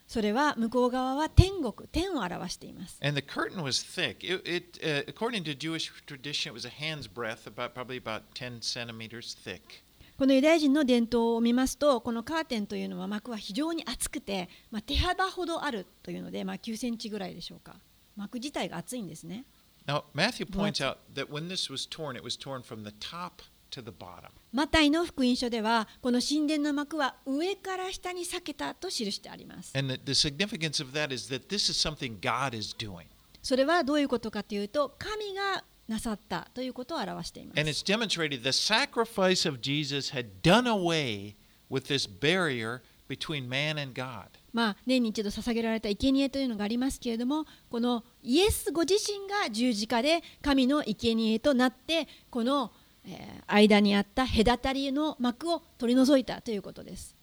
[0.05, 2.99] それは向こう側は天国、天を表しています。
[3.01, 4.17] And the curtain was thick.
[4.23, 8.21] It, it uh, according to Jewish tradition, it was a hand's breadth, about probably about
[8.35, 9.85] 10 centimeters thick.
[10.17, 17.75] このユダヤ人の伝統を見ますとこのカーテンというのは幕は非常に厚くて、まあ、手幅ほどあるというので、まあ、9センチぐらいでしょうか
[18.15, 19.43] 幕自体が厚いんですね
[19.88, 23.43] Now, Matthew points out that when this was torn, it was torn from the top
[23.69, 24.32] to the bottom.
[24.51, 33.06] マタイの福音書ではこの神殿の幕は上から下に裂けたと記してあります And the, the significance of that is that this is something God is doing.
[33.43, 41.36] それはどういうことかというと神がなさったということを表していま And す it's demonstrated the sacrifice of Jesus had done away
[41.69, 44.26] with this barrier between man and God.
[44.52, 52.71] まあ年に一度捧げられた生贄というのがありますけれどもこのイエスご自身が十字架で神の生贄となってこの、
[53.06, 57.14] えー間にあった隔たりの幕を取り除いたということです。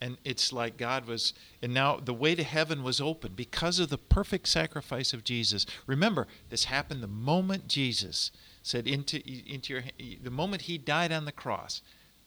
[0.00, 3.88] And it's like God was, and now the way to heaven was open because of
[3.88, 5.64] the perfect sacrifice of Jesus.
[5.86, 8.30] Remember, this happened the moment Jesus
[8.62, 9.84] said, into, into your,
[10.22, 11.80] the moment he died on the cross,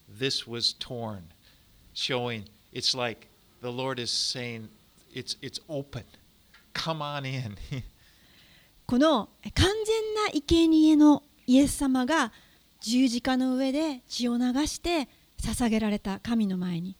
[0.07, 1.25] this was torn,
[1.93, 3.27] showing it's like
[3.61, 4.69] the Lord is saying,
[5.13, 6.03] it's, it's open.
[6.73, 7.57] Come on in.
[8.87, 12.31] この完全な生贄のイエス様が
[12.81, 15.07] 十字架の上で血を流して
[15.39, 16.95] 捧げられた神の前に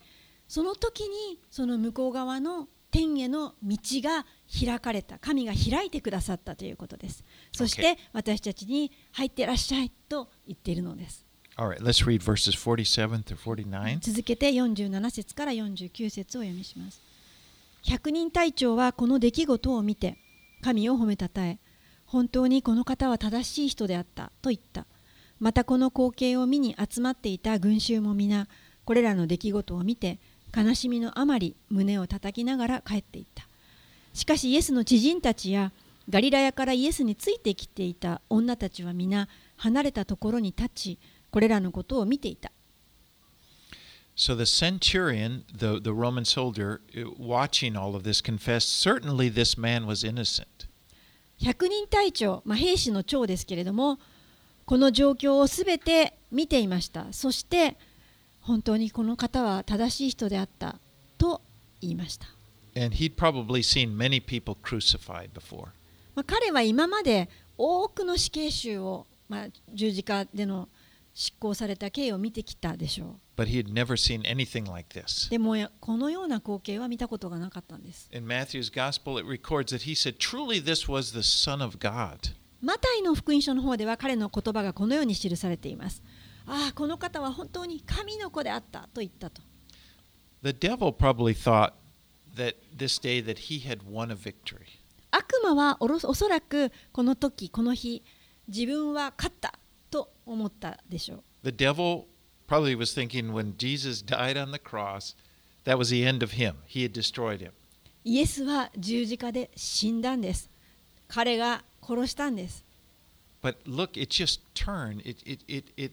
[0.49, 4.25] その時にその向こう側の天への道が
[4.65, 5.19] 開かれた。
[5.19, 7.25] 神が開いてくださったということです。
[7.53, 11.27] そして私たちに入ってらっしゃいと言っているのです。
[11.57, 13.99] All right, let's read verses 47 through 49.
[14.01, 17.01] 続けて47節から49節をお読みします。
[17.83, 20.17] 百人隊長はこの出来事を見て
[20.63, 21.59] 神を褒めたたえ
[22.07, 24.87] 本当にこの方は正しい人であったと言った。
[25.41, 28.47] またこの光景を見に集まっていた群衆も皆
[28.85, 30.21] これらの出来事を見て
[30.55, 33.49] 悲しみのあまり胸を叩きながら帰っていった。
[34.13, 35.73] しかしイエスの知人たちや
[36.09, 40.99] ガリラヤからイエスについてきていた女たちは皆離れたところに立ち
[41.31, 42.53] これらのことを見ていた。
[44.17, 49.87] So the centurion, the, the Roman soldier, uh, watching all of this, confessed, Certainly this man
[49.87, 50.69] was innocent.
[51.43, 53.99] 百人隊長、まあ、兵士の長ですけれども
[54.67, 57.13] この状況をすべて見ていました。
[57.13, 57.77] そして
[58.45, 60.77] 本当にこの方は正しい人であった
[61.17, 61.41] と
[61.81, 62.27] 言いました。
[66.15, 70.69] ま、彼は今まで多くの死刑囚を、ま、十字架での
[71.15, 73.15] 執行された刑を見てきたでしょう。
[75.31, 78.09] でもこのような光景は見たことがなかったんです。
[82.61, 86.03] マタイの福音書の方では彼の言葉がこのように記されています。
[86.47, 89.43] ああこの方は本当に神の子であったと言ったと
[90.43, 91.73] The devil probably thought
[92.37, 94.81] that this day that he had won a victory.
[95.11, 98.03] 悪魔はおろおそらくこの時この日
[98.49, 99.59] 自分は勝った
[99.91, 102.05] と思ったでしょう The devil
[102.47, 105.15] probably was thinking when Jesus died on the cross,
[105.65, 106.57] that was the end of him.
[106.67, 107.53] He had destroyed him.
[108.05, 110.51] イエスは十字架で死んだんです
[111.09, 112.65] 彼が殺したんです
[113.43, 115.03] But look, it just turned.
[115.07, 115.93] It, it, it, it,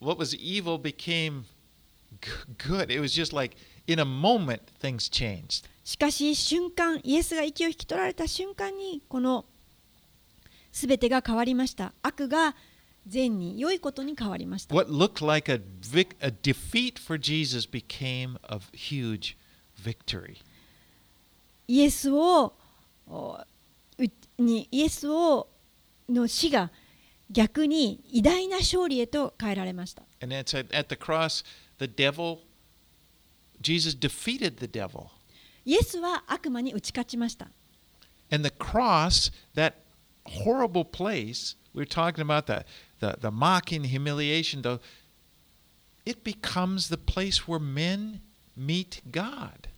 [0.00, 1.44] what was evil became
[2.58, 2.90] good.
[2.90, 5.64] It was just like in a moment things changed.
[5.84, 9.44] しかし瞬間イエスが息を引き取られた瞬間にこの
[10.72, 12.54] 全てが変わりました悪が
[13.06, 19.36] 善に良いことに変わりました What looked like a, vic- a defeat for Jesus became a huge
[19.78, 20.38] victory.
[21.68, 22.54] イエスを
[24.38, 25.48] にイエスを
[26.08, 26.70] の死が
[27.30, 30.02] 逆に偉大な勝利へと変えられました。
[30.20, 31.44] And it's at, at the cross,
[31.78, 32.40] the devil,
[33.60, 35.06] Jesus defeated the devil.
[35.64, 37.48] イエスは悪魔に打ち勝ちました。
[38.30, 39.74] And the cross, that
[40.24, 42.64] horrible place, we are talking about the,
[43.00, 44.80] the, the mocking, humiliation, the,
[46.04, 48.20] it becomes the place where men
[48.56, 49.68] meet God.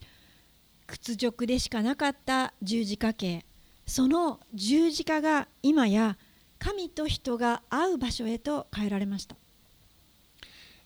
[0.87, 3.45] 屈辱でしかなかった十字架刑
[3.85, 6.17] その十字架が今や
[6.59, 9.35] 神と人が会う場所へと変えられました。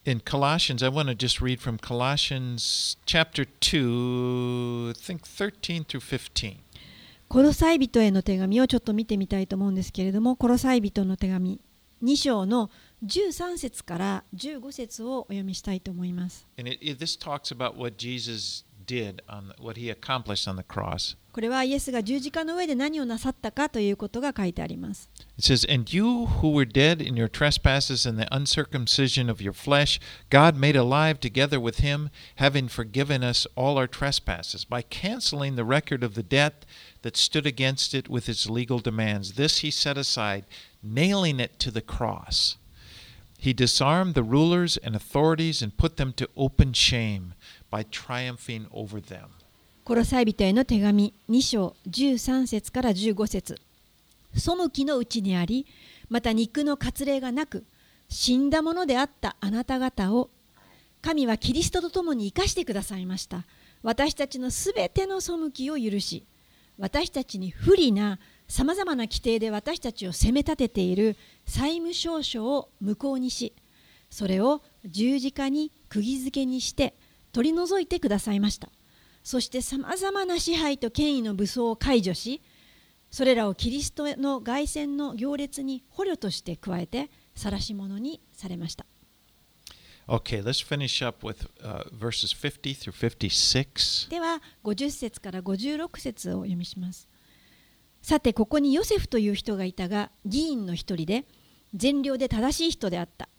[0.04, 0.84] In Colossians,
[3.06, 4.94] 13-15
[7.28, 11.62] コロサイ人への手紙をちょっと見てみたいと思うんですけれどもコロサイ人の手紙
[12.04, 12.72] 2章の
[13.06, 16.48] 13節から15節をお読みしたいと思います。
[18.91, 21.17] did, on the, what he accomplished on the cross.
[21.33, 29.43] これはイエスが十字架の上で何をなさったかということが書いてあります It says, And you who were dead in your trespasses and the uncircumcision of
[29.43, 34.81] your flesh, God made alive together with him, having forgiven us all our trespasses, by
[34.81, 36.65] canceling the record of the debt
[37.03, 39.35] that stood against it with its legal demands.
[39.35, 40.47] This he set aside,
[40.83, 42.57] nailing it to the cross.
[43.39, 47.35] He disarmed the rulers and authorities and put them to open shame
[47.72, 49.30] By triumphing over them.
[49.84, 53.60] コロサイ人への手紙2章13節から15節
[54.36, 55.66] 背きのうちにあり
[56.10, 57.66] また肉の割礼がなく
[58.08, 60.30] 死んだものであったあなた方を
[61.02, 63.44] 神はキリストと共に生かしてくださいました
[63.82, 66.26] 私たちのすべての背きを許し
[66.78, 71.16] 私たちに不利なさまざまな規定で私たちを責め立てている
[71.48, 73.54] 債務証書を無効にし
[74.10, 76.94] それを十字架に釘付けにして
[77.32, 78.70] 取り除いてくださいました。
[79.24, 82.42] そしてさまざまな支配と権威の武装を解除し
[83.12, 88.86] それらをキリストの凱旋の行列に捕虜として加えて晒し者にされました。
[90.08, 94.10] Okay, let's finish up with uh, verses 50 through 56.
[94.10, 97.08] では50節から56節をお読みします。
[98.02, 101.26] さてここにヨセフという人がいたが議員の一人で
[101.76, 103.30] 善良で正しい人であった。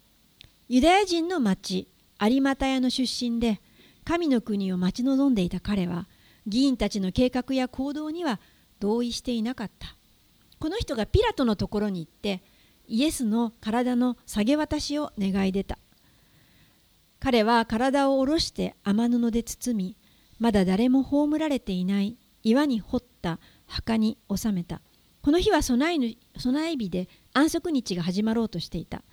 [0.69, 1.89] ユダヤ人の町
[2.21, 3.59] 有股屋の出身で
[4.03, 6.07] 神の国を待ち望んでいた彼は
[6.45, 8.39] 議員たちの計画や行動には
[8.79, 9.95] 同意していなかった。
[10.59, 12.41] この人がピラトのところに行って
[12.87, 15.77] イエスの体の下げ渡しを願い出た。
[17.19, 19.95] 彼は体を下ろして雨布で包み
[20.39, 24.81] まだ誰も葬られていない岩に掘った墓に収めた。
[25.21, 29.03] この日は備え備え日で安息日が始まろうとしていた。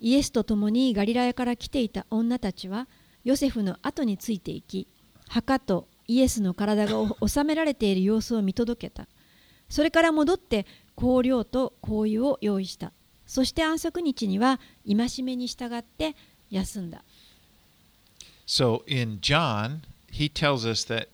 [0.00, 2.86] イエスと共にガリラヤから来ていた女たちは
[3.28, 4.88] ヨセフの後についていき
[5.28, 6.94] 墓とイエスの体が
[7.28, 9.06] 収められている様子を見届けた。
[9.68, 10.64] それから戻って
[10.96, 12.90] 香料と香油を用意した。
[13.26, 16.16] そして安息日には戒めに従って
[16.50, 17.04] 休んだ。
[18.46, 21.08] So in John, he tells us that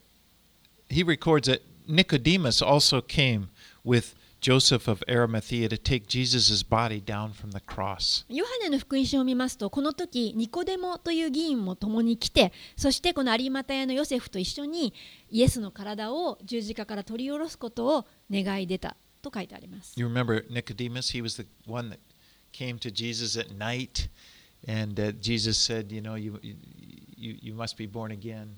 [0.88, 3.48] he records that Nicodemus also came
[3.84, 4.14] with
[4.44, 8.26] Joseph of Arimathea to take Jesus' body down from the cross.
[8.28, 14.92] ヨハネの福音書を見ますとこの時ニコデモという議員も共に来てそしてこの有股屋のヨセフと一緒に
[15.30, 19.94] イエスの体を十字架から取り下ろすことを願い出たと書いてあります。
[19.98, 21.18] You remember Nicodemus?
[21.18, 21.98] He was the one that
[22.52, 24.10] came to Jesus at night,
[24.68, 26.38] and uh, Jesus said, "You know, you
[27.16, 28.56] you you must be born again."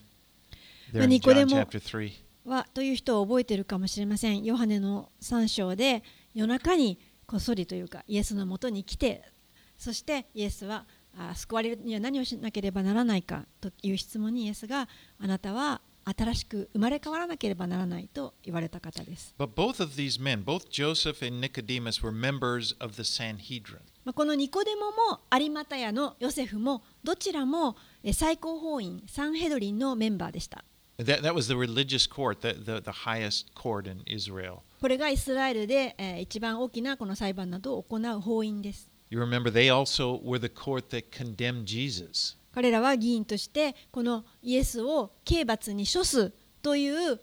[0.92, 2.25] There in John chapter three.
[2.46, 4.44] はという人を覚えているかもしれません。
[4.44, 6.02] ヨハネの3章で
[6.34, 9.22] 夜中にこっそりというかイエスのもとに来て
[9.76, 10.86] そしてイエスは
[11.18, 14.88] あ救われるには何をしなければならないかという質問にイエスが
[15.18, 19.34] あなたは新しく生まれ変わらなければならないと言われた方です。
[19.38, 23.80] But both of these men, both Joseph and Nicodemus, were members of the Sanhedrin.
[24.04, 30.64] まあこのニコデモも有股屋のヨセフもどちらもえ最高法院サンヘドリンのメンバーでした。
[30.98, 34.62] That, that was the religious court, the, the, the highest court in Israel.
[34.80, 38.90] これがイスラエルで、えー一番大きなこの裁判などを行う法院です。
[39.10, 42.36] You remember they also were the court that condemned Jesus.
[42.54, 46.32] 彼らは議員としてこのイエスを刑罰に処す
[46.62, 47.20] という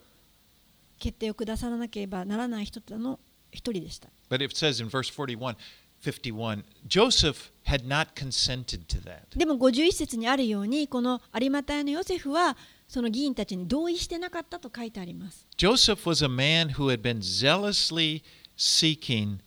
[0.99, 3.19] 決定を下さなければならない人の
[3.51, 4.09] 一人でした。
[4.29, 5.55] But it says in verse 41,
[6.03, 9.37] 51, Joseph had not consented to that.
[9.37, 12.55] でも51節にあるようにこの有股屋のヨセフは
[12.93, 15.47] その議員たちに同意してなかったと書いてあります。
[15.57, 18.21] Joseph was a man who had been zealously
[18.55, 19.39] seeking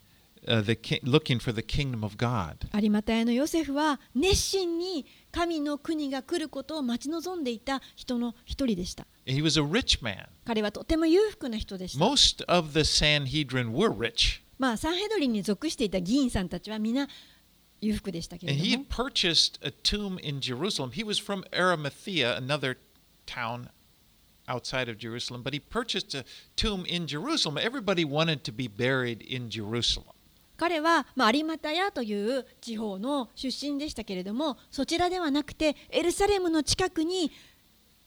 [0.49, 2.67] uh, the ki- looking for the kingdom of God.
[2.77, 9.07] 有股屋のヨセフは熱心に神の国が来ることを待ち望んでいた人の一人でした。
[9.27, 10.27] He was a rich man.
[10.45, 12.05] 彼はとても裕福な人でした。
[12.05, 14.41] Most of the Sanhedrin were rich.
[14.59, 17.07] まあサンヘドリンに属していた議員さんたちは皆
[17.81, 20.91] 裕福でしたけれ And ど he も had purchased a tomb in Jerusalem.
[20.91, 22.79] He was from Arimathea, another
[23.27, 23.69] town
[24.49, 26.25] outside of Jerusalem, but he purchased a
[26.55, 27.59] tomb in Jerusalem.
[27.59, 30.13] Everybody wanted to be buried in Jerusalem.
[30.57, 37.31] 彼は、まあ、有馬屋という地方の出身でしたけれどもそちらではなくてエルサレムの近くに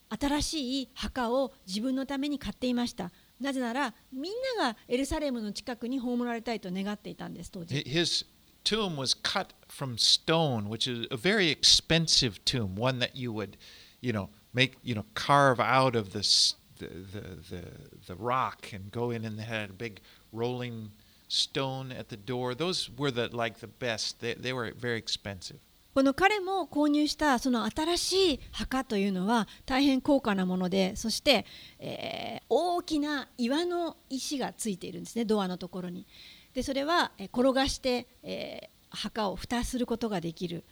[0.09, 8.25] 新しい墓を自分のために買っていましたなぜならみんながエルサレムの近くに葬られたいと願っていたんです当時 His
[8.63, 13.57] tomb was cut from stone, which is a very expensive tomb, one that you would,
[14.01, 17.63] you know, make, you know, carve out of the s- the the, the,
[18.07, 20.91] the rock and go in and they had a big rolling
[21.27, 22.55] stone at the door.
[22.55, 24.19] Those were the like the best.
[24.21, 25.57] They, they were very expensive.
[25.93, 31.45] この彼も購入したその新しい墓というのは大変高価なものでそして、
[31.79, 36.05] えー大きな岩の石がついているんですねドアのところに
[36.53, 40.63] でそれはえー転がして、えー墓を蓋することができる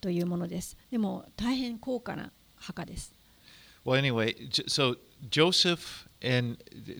[0.00, 3.12] というものですでも大変高価な墓です
[3.86, 4.34] Well, anyway,
[4.66, 4.96] so
[5.30, 6.56] Joseph and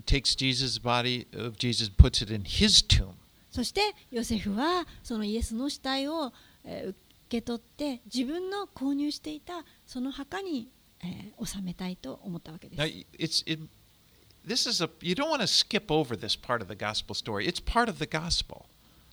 [0.06, 3.14] takes Jesus' body of Jesus, puts it in his tomb.
[3.50, 3.80] そして
[4.10, 6.32] ヨセフはそのイエスの死体を、
[6.64, 6.94] えー
[7.28, 10.68] 受け取って自分の購入していたその墓に、
[11.02, 13.60] えー収めたいと思ったわけです Now, y- it's it.
[14.46, 17.48] This is a you don't want to skip over this part of the gospel story.
[17.48, 18.66] It's part of the gospel.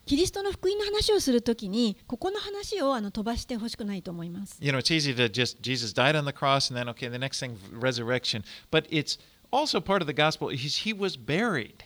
[0.06, 4.58] キリストの福音の話をするときにここの話をあの飛ばしてほしくないと思います。
[4.60, 7.40] You know, it's easy to just Jesus died on the cross and then okay, the next
[7.40, 8.44] thing resurrection.
[8.70, 9.18] But it's
[9.52, 10.50] also part of the gospel.
[10.50, 11.86] He's, he was buried.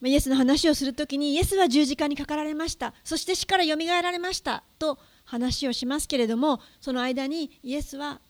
[0.00, 8.20] まあイエスの話をするときにイエスは十字架にかかられましたそして死からよみがえられましたと話をしますけれどもその間にイエスは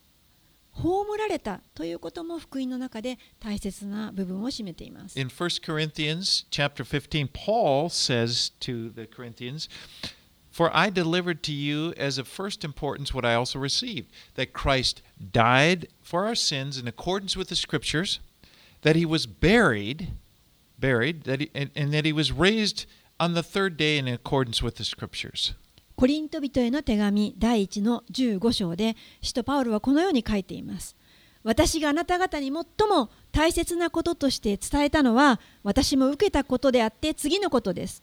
[0.79, 5.17] 葬られたということも福音の中で大切な部分を占めています。
[5.19, 9.69] In 1 Corinthians chapter 15, Paul says to the Corinthians,
[10.51, 15.01] For I delivered to you as of first importance what I also received that Christ
[15.31, 18.19] died for our sins in accordance with the scriptures,
[18.81, 20.13] that he was buried,
[20.77, 22.85] buried, that he, and, and that he was raised
[23.19, 25.53] on the third day in accordance with the scriptures.
[26.00, 30.96] コリント人への手紙第1の15章で使徒パウロはこのように書いています。
[31.44, 38.02] 私があなた方に最も大切なこととして伝えたのは私も受けたことであって次のことです。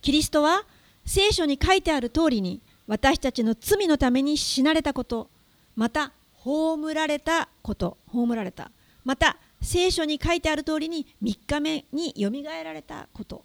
[0.00, 0.64] キリストは
[1.04, 5.28] 聖書に書いてある通りに私たちの罪のために死なれたこと
[5.76, 8.70] また葬られたこと葬られた
[9.04, 13.44] また聖書に書いてある通りに3日目によみがえられたこと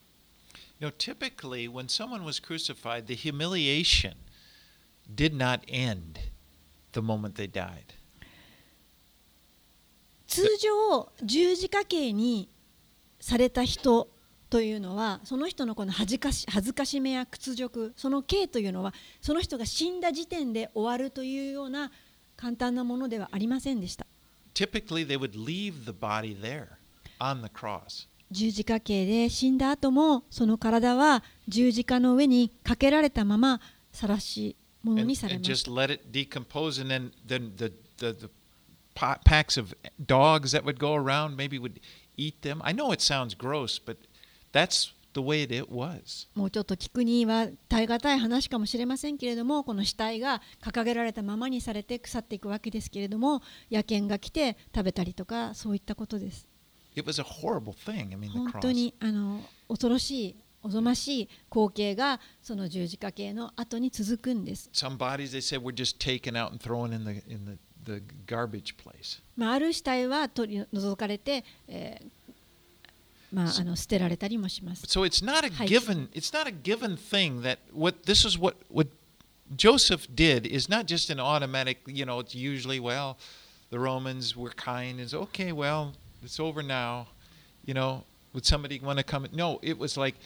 [0.79, 4.13] You know, typically when someone was crucified, the humiliation
[5.13, 6.19] did not end
[6.93, 7.95] the moment they died.
[10.27, 12.49] 通常十字架刑に
[13.19, 14.07] された人
[14.49, 21.91] というのはその人のこの恥ずかし恥ずかしめや屈辱その刑というのはその人が死んだ時点で終わるというような
[22.37, 24.05] 簡単なものではありませんでした
[24.53, 26.77] Typically, they would leave the body there
[27.19, 28.07] on the cross.
[28.31, 33.59] 十字架刑で死んだ後もその体は十字架の上にかけられたまま
[33.91, 35.47] 晒しもにされまし。
[46.35, 56.48] もうちょっと聞くには耐え難い話かもしれませんけれども、この死体が掲げられたままにされて腐っていくわけですけれども、野犬が来て食べたりとかそういったことです。
[56.98, 65.74] it was a horrible thing i mean the 本 cross 当にあの恐ろしいおぞましい光景がその十字架系の後に続くんです、 some bodies they said were
[65.74, 72.24] just taken out and thrown in the in the, the garbage place まあ、ある死体は取り除かれて、えー
[73.34, 75.66] まあ、あの捨てられたりもします so it's not a Hi.
[75.66, 78.88] given it's not a given thing that what this is what what
[79.54, 83.18] joseph did is not just an automatic you know it's usually well
[83.70, 85.92] the romans were kind and okay well
[86.23, 87.05] it's over now
[87.65, 88.03] you know
[88.33, 90.17] would somebody want to come no it was like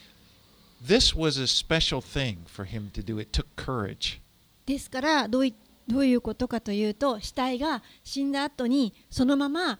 [0.85, 4.19] this was a special thing for him to do it took courage
[4.65, 5.53] ですからどうい
[5.87, 9.79] どういうことかというと死体が死んだ後にそのまま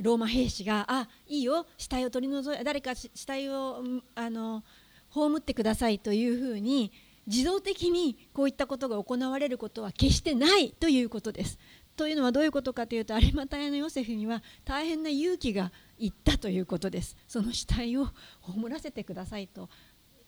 [0.00, 3.82] ローマ兵士が「あいいよ死体を取り除い誰か死死体を
[4.14, 4.64] あの
[5.10, 6.90] 葬ってください」というふうに
[7.26, 11.58] 自動的にこういったことが行われることは決してないということです。
[11.96, 17.16] というのはどういうことかというと有馬屋のヨセフには大変な勇気がいったということです。
[17.28, 18.08] その死体を
[18.40, 19.68] 葬らせてくださいと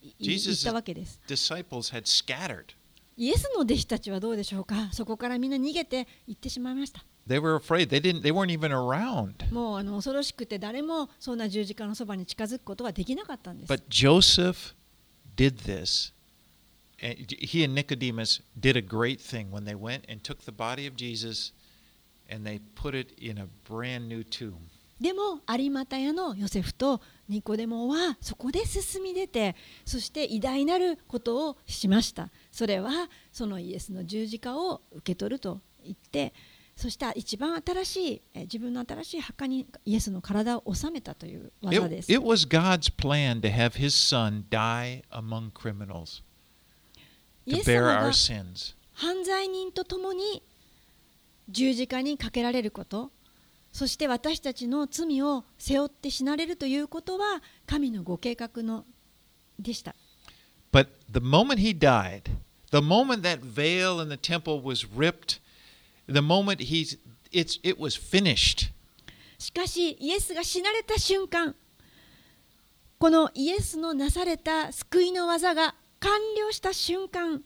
[0.03, 1.21] い言ったわけです。
[1.27, 2.75] disciples had scattered
[3.17, 4.91] イエスの弟子たちはどうでしょうか？
[4.93, 7.05] そこからみんな逃げて行ってしまいました。
[7.27, 7.89] They were afraid.
[7.89, 8.23] They didn't.
[8.23, 9.51] They weren't even around.
[9.53, 13.73] もうあの恐ろしくて誰もそんな十字架のそばに近づくことはできなかったんです。
[13.73, 14.75] But Joseph
[15.37, 16.13] did this.
[17.05, 20.87] And he and Nicodemus did a great thing when they went and took the body
[20.87, 21.53] of Jesus
[22.31, 24.71] and they put it in a brand new tomb.
[24.99, 36.33] でも有股屋のヨセフとニコデモはそこで進み出てそして偉大なることをしましたそれはそのイエスの十字架を受け取ると言って
[36.77, 46.23] そして一番新しいえ自分の新しい墓にイエスの体を収めたという技で It, す it was God's plan to have his son die among criminals
[47.47, 48.13] イエス様が.
[48.95, 50.43] 犯罪人と共に
[51.49, 53.11] 十字架にかけられること
[53.73, 58.85] そして私たちの罪を背負って死なれるということは神のご計画の
[59.59, 59.95] でした
[60.73, 62.23] But the moment he died,
[62.71, 65.41] the moment that veil in the temple was ripped,
[66.09, 66.99] the moment he's
[67.31, 68.73] it's it was finished.
[69.39, 71.55] しかしイエスが死なれた瞬間
[72.99, 75.75] このイエスのなされた救いの技が
[76.05, 77.43] 完了した瞬間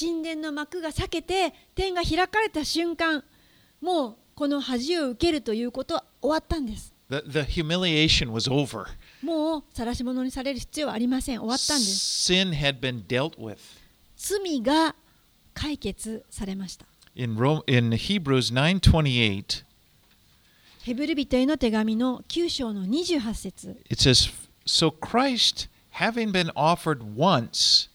[0.00, 3.24] 神殿の幕が裂けて天が開かれた瞬間
[3.80, 6.94] もうこの恥を受けるということは終わったんです。
[7.10, 8.86] The the humiliation was over.
[9.22, 11.40] もう晒し者にされる必要はありません。
[11.40, 12.32] 終わったんです。
[12.32, 13.58] Sin had been dealt with.
[14.16, 14.94] 罪が
[15.52, 16.86] 解決されました。
[17.16, 19.64] In Rome, in Hebrews 9:28,
[20.84, 23.76] ヘブル人への手紙の9章の28節。
[23.90, 24.32] it says,
[24.64, 27.88] "So Christ, having been offered once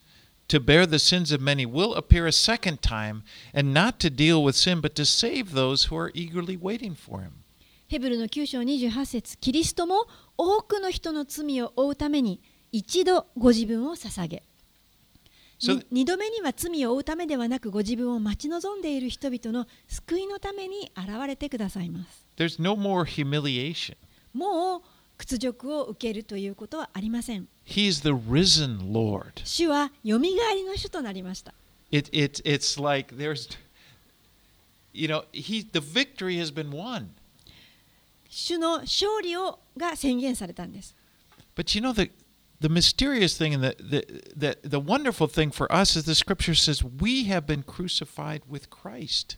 [0.48, 3.22] to bear the sins of many, will appear a second time,
[3.52, 7.22] and not to deal with sin, but to save those who are eagerly waiting for
[7.22, 7.32] him."
[7.88, 12.40] ヘブルの9章28節キリストも多くの人の罪を負うために
[12.70, 14.42] 一度ご自分を捧げ
[15.58, 23.96] So- に二度目には罪を負うためではなくご自分を待ち望んでいる人々の救いのために現れてくださいます There's no more humiliation.
[24.34, 24.82] もう
[25.16, 29.41] 屈辱を受けるということはありません He's the risen Lord.
[29.43, 31.53] 主はよみがえりの主となりました
[31.91, 33.55] It, it, it's like there's,
[34.93, 37.09] you know, he, the victory has been won.
[38.29, 40.95] 主の勝利をが宣言されたんです
[41.55, 42.11] But you know, the,
[42.59, 46.55] the mysterious thing and the, the, the, the wonderful thing for us is the scripture
[46.55, 49.37] says we have been crucified with Christ.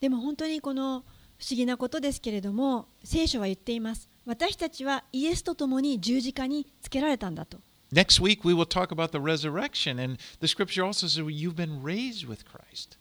[0.00, 1.04] でも本当にこの
[1.38, 7.59] 不思議なことですけれども聖書は言っています 私たちはイエスと共に十字架につけられたんだと
[7.93, 11.83] Next week, we will talk about the resurrection, and the scripture also says you've been
[11.83, 12.97] raised with Christ.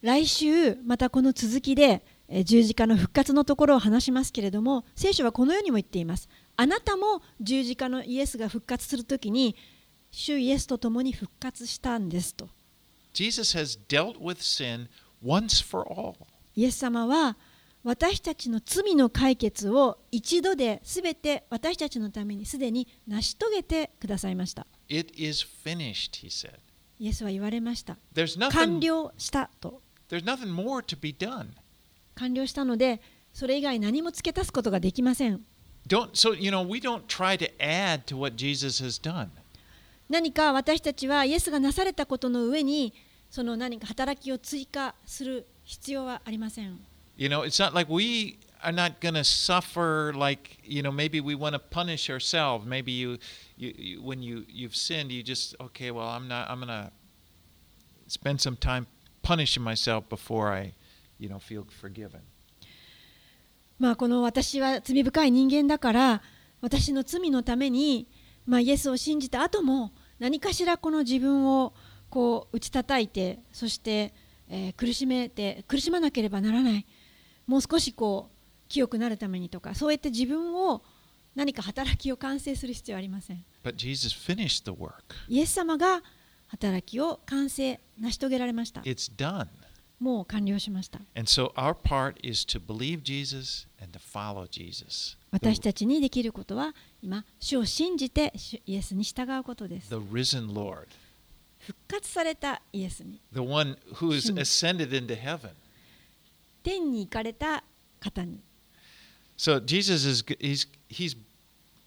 [0.00, 9.56] 来週またこの続きでえー十字架の復活のところを話しますけれども聖書はこのようにも言っていますあなたも十字架のイエスが復活するときに
[10.10, 12.48] 主イエスと共に復活したんですと
[13.12, 14.88] Jesus has dealt with sin
[15.22, 16.14] once for all.
[16.56, 17.36] イエス様は
[17.84, 26.54] 私たちの罪の解決を一度で全て私たちのためにすでに成し遂げてくださいました It is finished, he said.
[26.98, 31.48] イエスは言われました There's 完 nothing, 了したと there's nothing more to be done.
[32.14, 33.02] 完了したので
[33.34, 35.42] それ以外何も付け足すことができません
[35.86, 39.28] Don't so you know we don't try to add to what Jesus has done.
[40.08, 42.94] 何か私たちはイエスがなされたことの上に
[43.28, 46.78] その何か働きを追加する必要はありません
[47.16, 51.20] You know, it's not like we are not going to suffer like, you know, maybe
[51.20, 52.66] we want to punish ourselves.
[52.66, 53.18] Maybe you,
[53.56, 56.90] you, you when you you've sinned, you just okay, well, I'm not I'm going to
[58.08, 58.86] spend some time
[59.22, 60.72] punishing myself before I,
[61.18, 62.20] you know, feel forgiven.
[63.78, 66.22] まあこの私は罪深い人間だから
[66.60, 68.06] 私の罪のために、
[68.46, 71.74] まあ、イエスを信じた後も何かしらこの自分を
[72.08, 74.14] こう打ち叩いてそして、
[74.48, 76.86] えー苦しめて苦しまなければならない
[77.46, 80.82] もう少しこう清くなるためにとかそうやって自分を
[81.34, 84.92] 何か働きを完成する必要はありません But Jesus finished the work.
[85.28, 86.02] イエス様が
[86.48, 89.48] 働きを完成成し遂げられました It's done.
[90.00, 95.16] もう完了しました And so our part is to believe Jesus and to follow Jesus.
[95.30, 100.86] 私たちにできることは今主を信じて主イエスに従うことです The risen Lord,
[101.58, 104.38] 復活されたイエスに the one who is Hmm.
[104.38, 105.50] ascended into heaven.
[106.64, 107.62] 天に行かれた
[108.00, 108.40] 方に
[109.36, 111.16] So Jesus is he's he's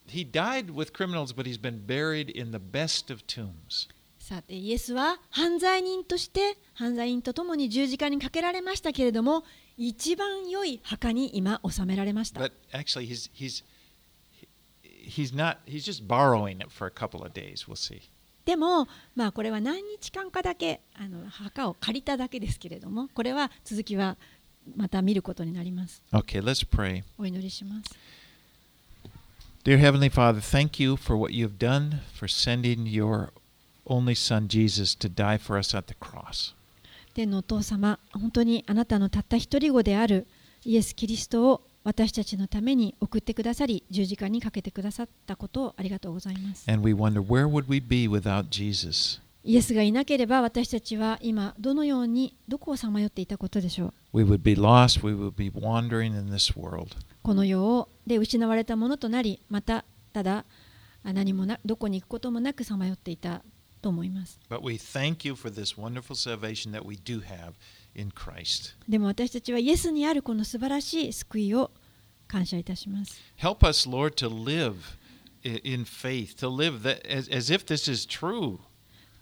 [0.08, 3.90] he died with criminals, but he's been buried in the best of tombs.
[4.20, 9.46] さてイエスは犯罪人として犯罪人と共に十字架にかけられましたけれども
[9.78, 13.64] 一番良い墓に今収められました But actually, he's he's
[14.84, 17.68] he's not he's just borrowing it for a couple of days.
[17.68, 18.02] We'll see.
[18.44, 24.18] でもまあこれは何日間かだけあの墓を借りただけですけれどもこれは続きは
[24.76, 26.02] また見ることになります。
[26.12, 27.04] Okay, let's pray.
[27.18, 27.96] お祈りします。
[29.64, 33.32] Dear Heavenly Father, thank you for what you've done for sending your
[33.86, 36.54] only Son Jesus to die for us at the cross.
[37.14, 40.28] 天のお父様、本当にあなたのたった一人子である
[40.64, 46.70] イエス・キリストを私たちのために送ってくださり、十字架にかけてくださったことをありがとうございます。
[46.70, 49.20] And we wonder where would we be without Jesus?
[49.48, 53.94] イエスがいなければ私たちは今どのようにどこをさまよっていたことでしょう？
[57.24, 60.44] この世をで失われたものとなりまたただ
[61.02, 63.42] 何もなどこに行くこともなくさまよっていた
[63.82, 64.38] と思います。
[68.90, 71.72] でも私たちはイエスにあるこの素晴らしい救いを
[72.28, 73.18] 感謝いたします。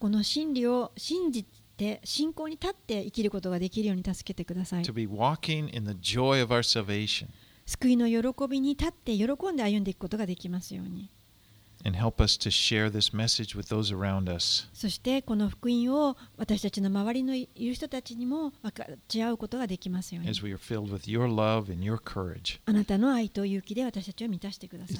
[0.05, 4.83] この真理を信じて信仰に立って生きることができるように助けてください。
[7.65, 11.09] 救いの喜びに立って喜んで歩んでいくことができますように。
[14.73, 20.29] そしてこの福音を私たちの周りのいる人たちにも分かち合うことができますように。
[22.67, 24.95] あなたの愛と勇気で私たちを満たしてください。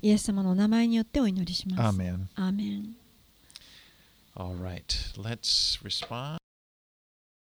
[0.00, 1.82] イエス様のお名前によってお祈りします。
[1.82, 2.30] アーメン。
[2.36, 3.03] アーメ。
[4.36, 6.38] All right, let's respond.